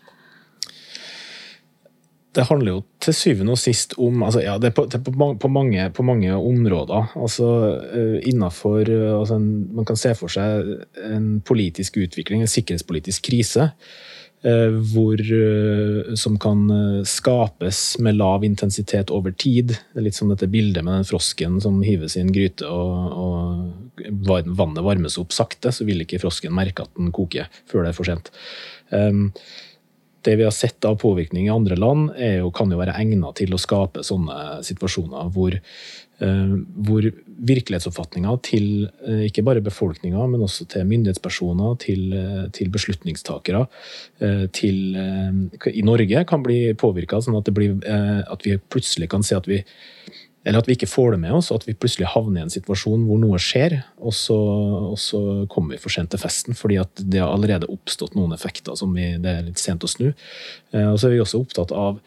det 2.33 2.47
handler 2.49 2.71
jo 2.71 2.79
til 2.97 3.13
syvende 3.13 3.53
og 3.53 3.59
sist 3.61 3.91
om 4.01 4.23
altså, 4.25 4.39
ja, 4.41 4.55
det 4.57 4.71
er 4.71 4.73
på, 4.73 4.87
det 4.89 4.97
er 4.97 5.03
på, 5.05 5.11
mange, 5.13 5.83
på, 5.93 6.01
mange, 6.01 6.33
områder. 6.33 7.11
Altså 7.13 7.45
innafor 8.25 8.89
altså, 8.89 9.37
Man 9.37 9.85
kan 9.85 9.99
se 10.01 10.15
for 10.17 10.33
seg 10.33 10.65
en 11.11 11.43
politisk 11.45 11.99
utvikling, 12.01 12.41
en 12.41 12.49
sikkerhetspolitisk 12.49 13.29
krise. 13.29 13.67
Uh, 14.43 14.75
hvor, 14.91 15.21
som 16.19 16.33
kan 16.41 16.65
skapes 17.07 17.77
med 18.03 18.17
lav 18.19 18.43
intensitet 18.43 19.13
over 19.13 19.31
tid. 19.31 19.71
Det 19.71 20.01
er 20.01 20.07
litt 20.09 20.17
som 20.17 20.33
dette 20.33 20.49
bildet 20.51 20.83
med 20.83 20.97
den 20.99 21.07
frosken 21.07 21.61
som 21.63 21.77
hives 21.85 22.17
i 22.17 22.23
en 22.25 22.33
gryte, 22.35 22.67
og, 22.67 23.15
og 23.23 24.03
vannet 24.27 24.83
varmes 24.83 25.15
opp 25.21 25.31
sakte, 25.31 25.71
så 25.71 25.87
vil 25.87 26.03
ikke 26.03 26.19
frosken 26.19 26.55
merke 26.55 26.83
at 26.83 26.91
den 26.99 27.13
koker 27.15 27.47
før 27.71 27.85
det 27.85 27.93
er 27.93 27.97
for 28.01 28.09
sent. 28.09 28.33
Um, 28.91 29.29
det 30.25 30.37
vi 30.39 30.45
har 30.47 30.55
sett 30.55 30.85
av 30.85 30.97
påvirkning 31.01 31.47
i 31.47 31.53
andre 31.53 31.77
land, 31.79 32.13
jo, 32.17 32.51
kan 32.55 32.71
jo 32.71 32.79
være 32.79 32.95
egnet 32.99 33.37
til 33.39 33.53
å 33.53 33.59
skape 33.61 34.03
sånne 34.05 34.61
situasjoner 34.65 35.29
hvor, 35.35 35.55
eh, 35.55 36.55
hvor 36.87 37.07
virkelighetsoppfatninga 37.49 38.35
til 38.45 38.67
eh, 39.07 39.25
ikke 39.27 39.45
bare 39.45 39.63
befolkninga, 39.65 40.25
men 40.31 40.45
også 40.45 40.67
til 40.71 40.87
myndighetspersoner, 40.89 41.77
til, 41.83 42.05
eh, 42.17 42.43
til 42.55 42.71
beslutningstakere 42.73 43.65
til, 44.55 44.77
i 45.67 45.81
Norge 45.83 46.21
kan 46.29 46.43
bli 46.45 46.59
påvirka, 46.79 47.19
sånn 47.21 47.35
at, 47.39 47.49
blir, 47.55 47.75
at 47.83 48.45
vi 48.45 48.55
plutselig 48.71 49.09
kan 49.11 49.25
se 49.25 49.35
at 49.35 49.49
vi 49.49 49.59
eller 50.43 50.59
at 50.59 50.67
vi 50.67 50.75
ikke 50.75 50.89
får 50.91 51.15
det 51.15 51.21
med 51.23 51.35
oss, 51.37 51.49
og 51.51 51.61
at 51.61 51.67
vi 51.69 51.75
plutselig 51.77 52.09
havner 52.11 52.41
i 52.41 52.45
en 52.47 52.53
situasjon 52.53 53.05
hvor 53.07 53.19
noe 53.21 53.39
skjer, 53.41 53.77
og 54.03 54.15
så, 54.17 54.37
og 54.91 54.99
så 54.99 55.21
kommer 55.51 55.75
vi 55.75 55.83
for 55.83 55.93
sent 55.93 56.11
til 56.11 56.19
festen 56.21 56.57
fordi 56.57 56.81
det 56.99 57.21
har 57.23 57.31
allerede 57.31 57.69
oppstått 57.71 58.17
noen 58.17 58.35
effekter 58.35 58.75
som 58.79 58.91
vi, 58.95 59.13
det 59.23 59.37
er 59.37 59.47
litt 59.47 59.61
sent 59.61 59.85
å 59.87 59.91
snu. 59.91 60.09
Eh, 60.75 60.87
og 60.89 60.97
så 60.99 61.07
er 61.07 61.15
vi 61.15 61.23
også 61.23 61.39
opptatt 61.43 61.71
av 61.71 62.01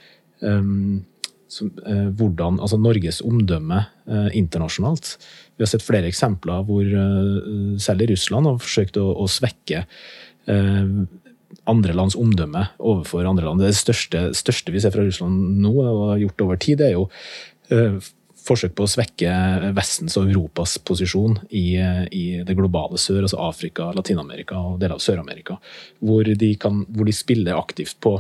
um, 0.45 1.05
som, 1.49 1.71
eh, 1.87 2.09
hvordan, 2.19 2.61
altså 2.61 2.79
Norges 2.81 3.23
omdømme 3.25 3.85
eh, 4.05 4.31
internasjonalt. 4.37 5.15
Vi 5.57 5.65
har 5.65 5.71
sett 5.71 5.87
flere 5.87 6.11
eksempler 6.11 6.67
hvor 6.69 6.85
eh, 6.85 7.95
i 7.97 8.11
Russland 8.11 8.51
har 8.51 8.61
forsøkt 8.61 8.99
å, 9.01 9.07
å 9.17 9.29
svekke 9.31 9.87
eh, 10.51 10.91
andre 11.67 11.97
lands 11.97 12.19
omdømme 12.19 12.67
overfor 12.79 13.27
andre 13.27 13.49
land. 13.49 13.63
Det 13.65 13.73
største, 13.79 14.29
største, 14.37 14.75
vi 14.75 14.83
ser 14.83 14.95
fra 14.95 15.07
Russland 15.07 15.63
nå, 15.63 15.73
og 15.73 16.05
har 16.13 16.23
gjort 16.27 16.47
over 16.47 16.61
tid, 16.63 16.83
det 16.83 16.91
er 16.91 16.97
jo 16.99 17.07
eh, 17.75 17.99
forsøk 18.47 18.77
på 18.77 18.87
å 18.87 18.91
svekke 18.91 19.33
Vestens 19.77 20.17
og 20.21 20.31
Europas 20.31 20.77
posisjon 20.87 21.37
i, 21.51 21.77
i 22.13 22.25
det 22.47 22.57
globale 22.59 23.01
sør, 23.01 23.25
altså 23.25 23.41
Afrika, 23.43 23.91
Latin-Amerika 23.97 24.59
og 24.61 24.81
deler 24.81 24.97
av 24.97 25.05
Sør-Amerika, 25.05 25.59
hvor, 26.01 26.27
hvor, 26.31 27.05
de 27.07 27.15
spiller 27.15 27.59
aktivt 27.59 27.99
på 28.03 28.15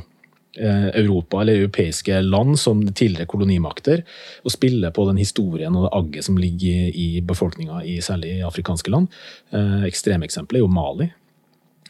eh, 0.59 0.89
Europa 1.03 1.43
eller 1.43 1.63
europeiske 1.63 2.21
land 2.27 2.59
som 2.61 2.83
tidligere 2.89 3.31
kolonimakter, 3.31 4.03
og 4.45 4.55
spiller 4.55 4.95
på 4.95 5.07
den 5.11 5.23
historien 5.23 5.77
og 5.77 5.87
det 5.87 5.95
agget 6.01 6.29
som 6.29 6.41
ligger 6.41 6.91
i, 6.91 7.09
befolkninga, 7.27 7.85
særlig 8.05 8.39
i 8.39 8.47
afrikanske 8.47 8.93
land. 8.93 9.13
Eh, 9.55 9.87
Ekstremeksempelet 9.91 10.61
er 10.61 10.67
jo 10.67 10.73
Mali, 10.73 11.11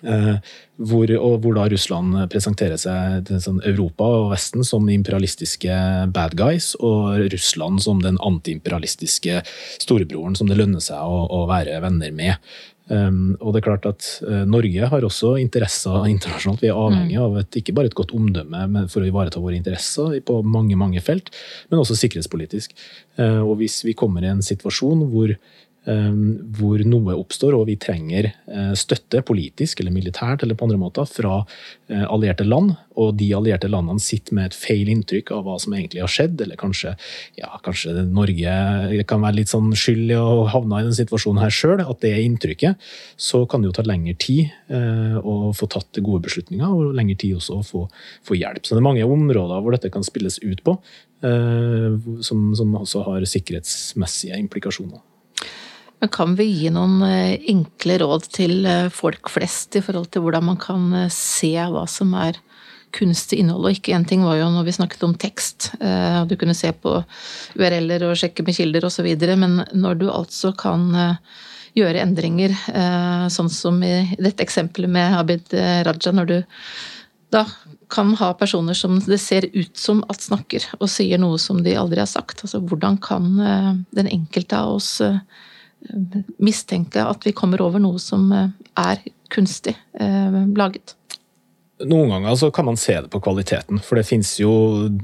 hvor, 0.06 1.10
og 1.18 1.40
hvor 1.42 1.56
da 1.56 1.64
Russland 1.72 2.14
presenterer 2.30 2.78
seg 2.78 3.24
til 3.26 3.40
sånn 3.42 3.58
Europa 3.66 4.06
og 4.20 4.30
Vesten 4.30 4.62
som 4.66 4.86
imperialistiske 4.92 5.80
bad 6.14 6.36
guys, 6.38 6.74
og 6.78 7.26
Russland 7.32 7.82
som 7.82 8.00
den 8.04 8.20
antiimperialistiske 8.22 9.42
storebroren 9.82 10.38
som 10.38 10.50
det 10.50 10.60
lønner 10.60 10.84
seg 10.84 11.02
å, 11.02 11.24
å 11.26 11.44
være 11.50 11.80
venner 11.82 12.14
med. 12.14 12.38
Um, 12.86 13.34
og 13.42 13.50
det 13.50 13.60
er 13.60 13.66
klart 13.66 13.86
at 13.88 14.06
uh, 14.22 14.44
Norge 14.46 14.88
har 14.92 15.04
også 15.04 15.32
interesser 15.42 16.04
internasjonalt. 16.06 16.62
Vi 16.62 16.70
er 16.70 16.78
avhengig 16.78 17.16
mm. 17.16 17.24
av 17.24 17.38
et, 17.40 17.58
ikke 17.58 17.74
bare 17.74 17.90
et 17.90 17.96
godt 17.98 18.14
omdømme 18.14 18.84
for 18.92 19.02
å 19.02 19.08
ivareta 19.08 19.42
våre 19.42 19.58
interesser 19.58 20.20
på 20.26 20.38
mange 20.46 20.78
mange 20.78 21.02
felt, 21.02 21.32
men 21.70 21.82
også 21.82 21.98
sikkerhetspolitisk. 21.98 22.76
Uh, 23.18 23.42
og 23.42 23.56
hvis 23.62 23.80
vi 23.88 23.96
kommer 23.98 24.22
i 24.22 24.30
en 24.30 24.44
situasjon 24.44 25.02
hvor 25.10 25.34
hvor 25.86 26.82
noe 26.82 27.14
oppstår, 27.14 27.54
og 27.54 27.68
vi 27.68 27.76
trenger 27.78 28.26
eh, 28.32 28.72
støtte 28.78 29.20
politisk 29.26 29.80
eller 29.80 29.94
militært 29.94 30.42
eller 30.42 30.58
på 30.58 30.66
andre 30.66 30.80
måter 30.80 31.06
fra 31.06 31.36
eh, 31.88 32.02
allierte 32.02 32.46
land, 32.46 32.72
og 32.98 33.12
de 33.20 33.28
allierte 33.36 33.70
landene 33.70 34.02
sitter 34.02 34.34
med 34.34 34.50
et 34.50 34.56
feil 34.58 34.90
inntrykk 34.90 35.30
av 35.36 35.44
hva 35.46 35.58
som 35.62 35.76
egentlig 35.76 36.02
har 36.02 36.10
skjedd, 36.10 36.42
eller 36.42 36.58
kanskje, 36.58 36.96
ja, 37.38 37.52
kanskje 37.62 38.02
Norge 38.02 39.06
kan 39.06 39.22
være 39.22 39.38
litt 39.38 39.52
sånn 39.52 39.70
skyld 39.78 40.10
i 40.10 40.18
å 40.18 40.46
havne 40.50 40.82
i 40.82 40.88
den 40.88 40.98
situasjonen 40.98 41.44
her 41.44 41.54
sjøl, 41.54 41.84
at 41.84 42.02
det 42.02 42.14
er 42.16 42.22
inntrykket, 42.24 42.86
så 43.14 43.44
kan 43.46 43.62
det 43.62 43.70
jo 43.70 43.78
ta 43.78 43.86
lengre 43.86 44.18
tid 44.18 44.50
eh, 44.66 45.18
å 45.22 45.52
få 45.54 45.70
tatt 45.70 46.02
gode 46.02 46.26
beslutninger, 46.26 46.66
og 46.66 46.96
lengre 46.98 47.18
tid 47.22 47.38
også 47.38 47.60
å 47.60 47.66
få, 47.66 47.86
få 48.26 48.40
hjelp. 48.40 48.64
Så 48.66 48.74
det 48.74 48.82
er 48.82 48.90
mange 48.90 49.06
områder 49.06 49.62
hvor 49.62 49.76
dette 49.76 49.92
kan 49.94 50.06
spilles 50.06 50.42
ut 50.42 50.66
på, 50.66 50.80
som, 51.26 52.40
som 52.54 52.74
også 52.76 53.00
har 53.06 53.24
sikkerhetsmessige 53.26 54.36
implikasjoner. 54.36 55.00
Men 55.98 56.12
kan 56.12 56.34
vi 56.36 56.44
gi 56.44 56.70
noen 56.72 57.00
eh, 57.06 57.38
enkle 57.52 57.96
råd 58.02 58.28
til 58.34 58.66
eh, 58.68 58.88
folk 58.92 59.30
flest 59.32 59.78
i 59.78 59.84
forhold 59.84 60.10
til 60.12 60.26
hvordan 60.26 60.44
man 60.50 60.58
kan 60.60 60.90
eh, 60.92 61.12
se 61.12 61.54
hva 61.56 61.86
som 61.88 62.12
er 62.20 62.36
kunstig 62.96 63.40
innhold? 63.40 63.64
Og 63.64 63.78
ikke 63.78 63.94
én 63.96 64.04
ting 64.08 64.24
var 64.24 64.36
jo 64.38 64.50
når 64.52 64.66
vi 64.68 64.74
snakket 64.76 65.04
om 65.04 65.14
tekst, 65.20 65.72
og 65.76 66.30
du 66.30 66.36
kunne 66.40 66.54
se 66.56 66.70
på 66.72 66.94
URL-er 67.58 68.06
og 68.06 68.14
sjekke 68.16 68.44
med 68.46 68.56
kilder 68.56 68.86
osv., 68.88 69.08
men 69.36 69.58
når 69.76 69.98
du 70.00 70.06
altså 70.08 70.54
kan 70.56 70.86
gjøre 71.76 72.00
endringer, 72.00 72.54
sånn 73.34 73.50
som 73.52 73.82
i 73.84 74.14
dette 74.16 74.46
eksempelet 74.46 74.94
med 74.94 75.18
Abid 75.18 75.52
Raja, 75.52 76.14
når 76.14 76.30
du 76.30 76.36
da 77.34 77.42
kan 77.92 78.14
ha 78.16 78.30
personer 78.38 78.78
som 78.78 78.96
det 79.02 79.18
ser 79.20 79.50
ut 79.52 79.76
som 79.76 80.00
at 80.08 80.24
snakker, 80.24 80.64
og 80.78 80.88
sier 80.88 81.20
noe 81.20 81.36
som 81.42 81.60
de 81.66 81.76
aldri 81.76 82.00
har 82.00 82.08
sagt. 82.08 82.46
Altså 82.46 82.62
hvordan 82.64 82.96
kan 83.02 83.28
den 83.98 84.08
enkelte 84.08 84.62
av 84.62 84.78
oss 84.78 85.02
mistenke 86.42 87.02
at 87.04 87.26
vi 87.26 87.34
kommer 87.36 87.62
over 87.62 87.82
noe 87.82 88.00
som 88.02 88.30
eh, 88.32 88.48
er 88.80 89.02
kunstig 89.32 89.76
eh, 90.00 90.38
laget. 90.56 90.96
Noen 91.84 92.08
ganger 92.08 92.34
så 92.40 92.48
kan 92.50 92.64
man 92.64 92.78
se 92.80 92.94
det 93.04 93.10
på 93.12 93.20
kvaliteten, 93.20 93.78
for 93.84 94.00
det 94.00 94.06
finnes 94.08 94.30
jo 94.40 94.50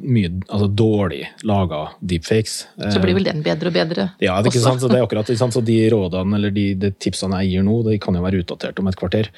mye 0.01 0.31
altså, 0.49 0.71
dårlig 0.73 1.27
laga 1.45 1.83
deepfakes. 2.01 2.55
Så 2.81 3.03
blir 3.03 3.19
vel 3.19 3.29
den 3.29 3.43
bedre 3.45 3.69
og 3.69 3.77
bedre? 3.77 4.07
Ja, 4.25 4.39
det 4.41 4.49
er 4.49 4.55
ikke 4.55 4.63
sant, 4.65 4.81
så 4.81 4.89
det 4.89 4.97
er 4.97 5.05
akkurat 5.05 5.29
sant, 5.37 5.53
så 5.53 5.61
De 5.61 5.77
rådene 5.93 6.39
eller 6.39 6.55
de, 6.55 6.71
de, 6.81 6.93
tipsene 6.97 7.43
jeg 7.43 7.59
gir 7.59 7.67
nå, 7.67 7.77
de 7.91 7.99
kan 8.01 8.17
jo 8.17 8.25
være 8.25 8.41
utdatert 8.41 8.81
om 8.81 8.89
et 8.89 8.97
kvarter. 8.97 9.29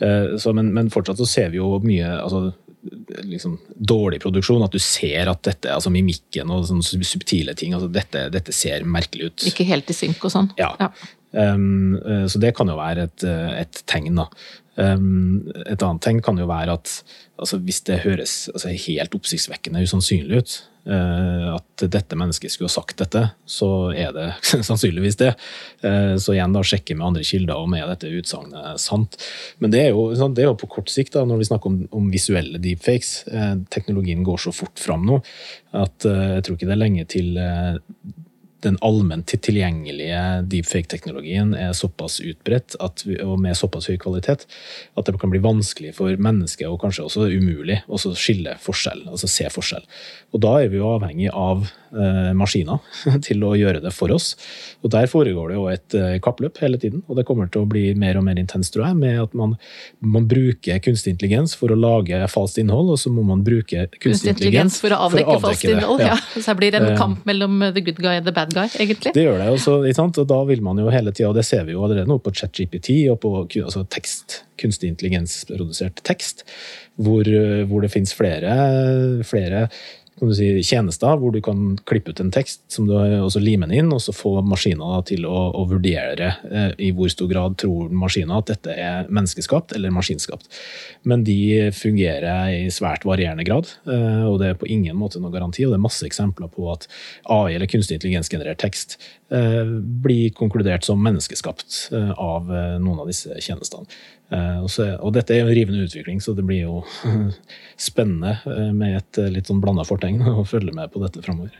Eh, 0.00 0.38
så, 0.40 0.54
men, 0.56 0.72
men, 0.72 0.88
fortsatt 0.94 1.20
så 1.20 1.28
ser 1.28 1.52
vi 1.52 1.60
jo 1.60 1.74
mye 1.84 2.08
altså, 2.22 2.54
liksom, 3.24 3.58
dårlig 3.74 4.20
produksjon. 4.22 4.64
At 4.66 4.74
du 4.74 4.80
ser 4.82 5.30
at 5.32 5.42
dette, 5.46 5.72
altså 5.74 5.92
mimikken 5.94 6.50
og 6.54 6.66
sånne 6.68 7.06
subtile 7.06 7.54
ting, 7.58 7.76
altså 7.76 7.90
dette, 7.92 8.28
dette, 8.34 8.54
ser 8.56 8.86
merkelig 8.88 9.32
ut. 9.32 9.48
Ikke 9.50 9.66
helt 9.68 9.90
i 9.90 9.96
synk 9.96 10.24
og 10.28 10.34
sånn? 10.34 10.52
Ja. 10.60 10.72
ja. 10.80 10.92
Um, 11.32 11.98
så 12.30 12.40
det 12.40 12.54
kan 12.56 12.70
jo 12.70 12.78
være 12.78 13.08
et, 13.10 13.26
et 13.58 13.82
tegn. 13.90 14.16
da. 14.18 14.28
Et 14.78 15.82
annet 15.82 16.02
tegn 16.04 16.20
kan 16.22 16.38
jo 16.38 16.46
være 16.46 16.76
at 16.78 16.92
altså, 17.38 17.58
hvis 17.62 17.80
det 17.88 18.02
høres 18.04 18.34
altså, 18.52 18.70
helt 18.86 19.14
oppsiktsvekkende 19.18 19.82
usannsynlig 19.82 20.42
ut, 20.42 20.54
uh, 20.88 21.56
at 21.56 21.84
dette 21.90 22.18
mennesket 22.18 22.52
skulle 22.52 22.70
ha 22.70 22.74
sagt 22.76 22.98
dette, 23.00 23.24
så 23.48 23.70
er 23.90 24.14
det 24.16 24.28
sannsynligvis 24.68 25.18
det. 25.20 25.32
Uh, 25.84 26.14
så 26.20 26.36
igjen 26.36 26.54
da 26.54 26.64
sjekke 26.66 26.96
med 26.98 27.08
andre 27.10 27.26
kilder 27.26 27.58
om 27.58 27.74
er 27.78 27.88
dette 27.90 28.12
utsagnet 28.20 28.82
sant. 28.82 29.18
Men 29.62 29.74
det 29.74 29.84
er, 29.86 29.90
jo, 29.96 30.08
det 30.14 30.44
er, 30.44 30.50
jo, 30.50 30.56
på 30.60 30.70
kort 30.78 30.92
sikt, 30.92 31.16
da, 31.16 31.26
når 31.28 31.42
vi 31.42 31.50
snakker 31.50 31.72
om, 31.72 31.82
om 32.00 32.08
visuelle 32.14 32.62
deepfakes. 32.62 33.12
Uh, 33.32 33.54
teknologien 33.74 34.24
går 34.26 34.46
så 34.46 34.54
fort 34.54 34.78
fram 34.82 35.06
nå 35.08 35.20
at 35.76 36.06
jeg 36.08 36.44
tror 36.46 36.54
ikke 36.56 36.64
det 36.64 36.72
er 36.72 36.80
lenge 36.80 37.02
til 37.12 37.34
den 38.64 38.78
allment 38.82 39.30
tilgjengelige 39.30 40.20
deepfake-teknologien 40.50 41.54
er 41.54 41.74
såpass 41.76 42.18
utbredt 42.24 42.74
at, 42.82 43.04
og 43.22 43.36
med 43.42 43.56
såpass 43.58 43.86
høy 43.90 43.98
kvalitet 44.02 44.46
at 44.98 45.06
det 45.06 45.18
kan 45.20 45.30
bli 45.32 45.42
vanskelig 45.42 45.94
for 45.98 46.14
mennesket, 46.18 46.66
og 46.68 46.80
kanskje 46.82 47.06
også 47.06 47.28
umulig, 47.30 47.80
å 47.86 47.98
skille 47.98 48.56
forskjell, 48.62 49.04
altså 49.12 49.30
se 49.30 49.46
forskjell. 49.52 49.84
Og 50.34 50.42
da 50.44 50.56
er 50.62 50.72
vi 50.72 50.80
jo 50.80 50.90
avhengig 50.90 51.30
av 51.30 51.68
eh, 51.68 52.32
maskiner 52.36 52.82
til 53.26 53.44
å 53.46 53.54
gjøre 53.58 53.82
det 53.84 53.92
for 53.94 54.12
oss. 54.14 54.32
Og 54.82 54.92
der 54.92 55.08
foregår 55.10 55.52
det 55.52 55.58
jo 55.58 55.68
et 55.70 55.96
eh, 55.96 56.16
kappløp 56.24 56.58
hele 56.64 56.80
tiden, 56.80 57.04
og 57.06 57.20
det 57.20 57.26
kommer 57.28 57.50
til 57.52 57.64
å 57.64 57.70
bli 57.70 57.92
mer 57.98 58.18
og 58.20 58.26
mer 58.26 58.40
intenst, 58.40 58.74
tror 58.74 58.88
jeg, 58.88 58.98
med 58.98 59.22
at 59.22 59.38
man, 59.38 59.54
man 60.02 60.26
bruker 60.28 60.82
kunstig 60.84 61.14
intelligens 61.14 61.54
for 61.58 61.72
å 61.72 61.78
lage 61.78 62.20
falskt 62.32 62.60
innhold, 62.62 62.92
og 62.96 63.00
så 63.00 63.12
må 63.14 63.24
man 63.28 63.44
bruke 63.46 63.86
kunstig 64.02 64.34
intelligens 64.34 64.80
for 64.82 64.94
å 64.94 65.00
avdekke, 65.08 65.38
falskt 65.46 65.70
innhold. 65.70 66.02
Ja. 66.04 66.16
ja. 66.18 66.42
Så 66.42 66.50
her 66.50 66.58
blir 66.58 66.74
det 66.74 66.82
en 66.82 66.90
eh, 66.92 66.98
kamp 66.98 67.24
mellom 67.28 67.62
the 67.70 67.84
good 67.84 68.02
guy 68.02 68.18
and 68.18 68.28
the 68.28 68.34
bad 68.34 68.47
guy, 68.54 68.66
egentlig. 68.80 69.12
Det 69.14 69.24
gjør 69.24 69.38
det, 69.40 69.48
også, 69.54 69.78
og 70.08 70.28
da 70.30 70.40
vil 70.48 70.62
man 70.64 70.80
jo 70.82 70.92
hele 70.92 71.12
tida, 71.12 71.30
og 71.30 71.38
det 71.38 71.46
ser 71.48 71.64
vi 71.68 71.76
jo 71.76 71.84
allerede 71.86 72.08
nå 72.10 72.18
på 72.22 72.34
ChatGPT 72.34 72.90
og 73.12 73.20
på 73.22 73.32
altså 73.44 73.84
tekst, 73.92 74.42
kunstig 74.58 74.90
intelligensprodusert 74.92 76.02
tekst, 76.06 76.44
hvor, 76.98 77.28
hvor 77.70 77.84
det 77.84 77.92
finnes 77.94 78.14
flere, 78.16 78.54
flere 79.26 79.68
kan 80.18 80.30
du 80.30 80.34
si, 80.36 80.48
tjenester 80.66 81.18
hvor 81.20 81.32
du 81.34 81.40
kan 81.44 81.76
klippe 81.88 82.12
ut 82.12 82.20
en 82.22 82.32
tekst 82.34 82.62
som 82.72 82.88
du 82.88 82.94
også 82.96 83.42
limer 83.42 83.72
inn, 83.74 83.90
og 83.94 84.02
så 84.02 84.14
få 84.16 84.38
maskiner 84.46 85.02
til 85.08 85.26
å, 85.28 85.36
å 85.56 85.64
vurdere 85.70 86.32
eh, 86.50 86.70
i 86.88 86.90
hvor 86.96 87.10
stor 87.12 87.30
grad 87.30 87.58
tror 87.60 87.92
maskiner 87.94 88.40
at 88.40 88.50
dette 88.52 88.74
er 88.74 89.08
menneskeskapt 89.12 89.74
eller 89.76 89.94
maskinskapt. 89.94 90.48
Men 91.08 91.24
de 91.26 91.70
fungerer 91.76 92.54
i 92.56 92.66
svært 92.74 93.06
varierende 93.08 93.46
grad, 93.46 93.70
eh, 93.88 94.24
og 94.28 94.40
det 94.42 94.52
er 94.52 94.60
på 94.60 94.68
ingen 94.70 94.98
måte 94.98 95.22
noen 95.22 95.34
garanti. 95.34 95.66
Og 95.66 95.74
det 95.74 95.80
er 95.80 95.86
masse 95.86 96.06
eksempler 96.06 96.50
på 96.52 96.68
at 96.72 96.88
AI 97.30 97.56
eller 97.56 97.70
kunstig 97.70 97.98
intelligens-generert 97.98 98.60
tekst 98.62 98.98
eh, 98.98 99.17
blir 100.04 100.30
konkludert 100.36 100.84
som 100.84 101.02
menneskeskapt 101.04 101.90
eh, 101.92 102.12
av 102.16 102.48
eh, 102.48 102.78
noen 102.80 103.02
av 103.02 103.10
disse 103.10 103.34
tjenestene. 103.44 103.84
Eh, 104.32 104.64
og, 104.64 105.12
dette 105.16 105.34
er 105.34 105.42
jo 105.42 105.48
en 105.48 105.56
rivende 105.56 105.84
utvikling, 105.84 106.20
så 106.20 106.34
det 106.36 106.44
blir 106.48 106.66
jo 106.66 106.82
spennende 107.88 108.38
eh, 108.48 108.70
med 108.76 108.98
et 109.00 109.20
eh, 109.20 109.30
litt 109.32 109.48
sånn 109.48 109.62
blanda 109.64 109.86
fortegn 109.88 110.20
å 110.32 110.46
følge 110.48 110.74
med 110.76 110.92
på 110.92 111.02
dette 111.04 111.24
framover. 111.24 111.56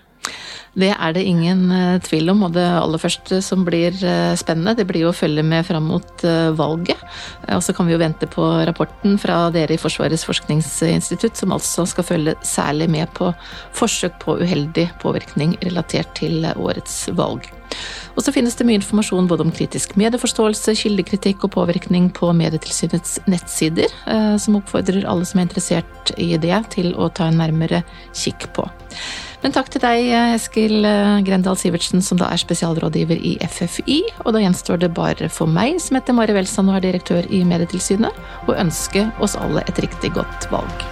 Det 0.78 0.90
er 0.92 1.14
det 1.16 1.24
ingen 1.26 1.70
tvil 2.04 2.32
om, 2.32 2.44
og 2.46 2.54
det 2.54 2.66
aller 2.66 3.00
første 3.00 3.40
som 3.44 3.64
blir 3.66 3.96
spennende, 4.38 4.76
det 4.78 4.86
blir 4.88 5.06
jo 5.06 5.12
å 5.12 5.16
følge 5.16 5.42
med 5.42 5.66
fram 5.66 5.88
mot 5.90 6.24
valget. 6.58 7.00
Og 7.56 7.62
så 7.64 7.74
kan 7.74 7.88
vi 7.88 7.96
jo 7.96 8.00
vente 8.02 8.28
på 8.30 8.46
rapporten 8.68 9.16
fra 9.18 9.40
dere 9.54 9.74
i 9.74 9.80
Forsvarets 9.80 10.26
forskningsinstitutt, 10.28 11.40
som 11.40 11.56
altså 11.56 11.86
skal 11.88 12.06
følge 12.06 12.36
særlig 12.46 12.90
med 12.94 13.10
på 13.16 13.32
forsøk 13.76 14.20
på 14.22 14.38
uheldig 14.42 14.90
påvirkning 15.02 15.56
relatert 15.64 16.14
til 16.20 16.46
årets 16.54 17.06
valg. 17.18 17.48
Og 18.16 18.24
så 18.24 18.32
finnes 18.34 18.56
det 18.58 18.66
mye 18.66 18.80
informasjon 18.80 19.28
både 19.30 19.44
om 19.46 19.52
kritisk 19.54 19.94
medieforståelse, 20.00 20.74
kildekritikk 20.80 21.46
og 21.46 21.54
påvirkning 21.54 22.08
på 22.16 22.32
Medietilsynets 22.36 23.20
nettsider, 23.30 23.92
eh, 24.10 24.34
som 24.42 24.58
oppfordrer 24.58 25.06
alle 25.06 25.28
som 25.28 25.40
er 25.40 25.48
interessert 25.48 26.12
i 26.18 26.32
det, 26.40 26.56
til 26.74 26.94
å 26.98 27.10
ta 27.14 27.28
en 27.28 27.38
nærmere 27.42 27.84
kikk 28.10 28.50
på. 28.56 28.66
Men 29.42 29.54
takk 29.54 29.68
til 29.70 29.82
deg, 29.84 30.08
Eskil 30.34 30.82
eh, 30.88 31.20
Grendal 31.26 31.58
Sivertsen, 31.60 32.02
som 32.02 32.18
da 32.18 32.30
er 32.32 32.42
spesialrådgiver 32.42 33.20
i 33.22 33.36
FFI. 33.46 34.00
Og 34.24 34.34
da 34.34 34.42
gjenstår 34.42 34.82
det 34.82 34.90
bare 34.96 35.30
for 35.30 35.50
meg, 35.50 35.78
som 35.82 35.98
heter 35.98 36.16
Mari 36.18 36.34
Welsand 36.34 36.72
og 36.72 36.80
er 36.80 36.88
direktør 36.88 37.28
i 37.30 37.44
Medietilsynet, 37.46 38.18
å 38.50 38.58
ønske 38.58 39.06
oss 39.22 39.38
alle 39.38 39.62
et 39.70 39.78
riktig 39.84 40.16
godt 40.18 40.50
valg. 40.54 40.88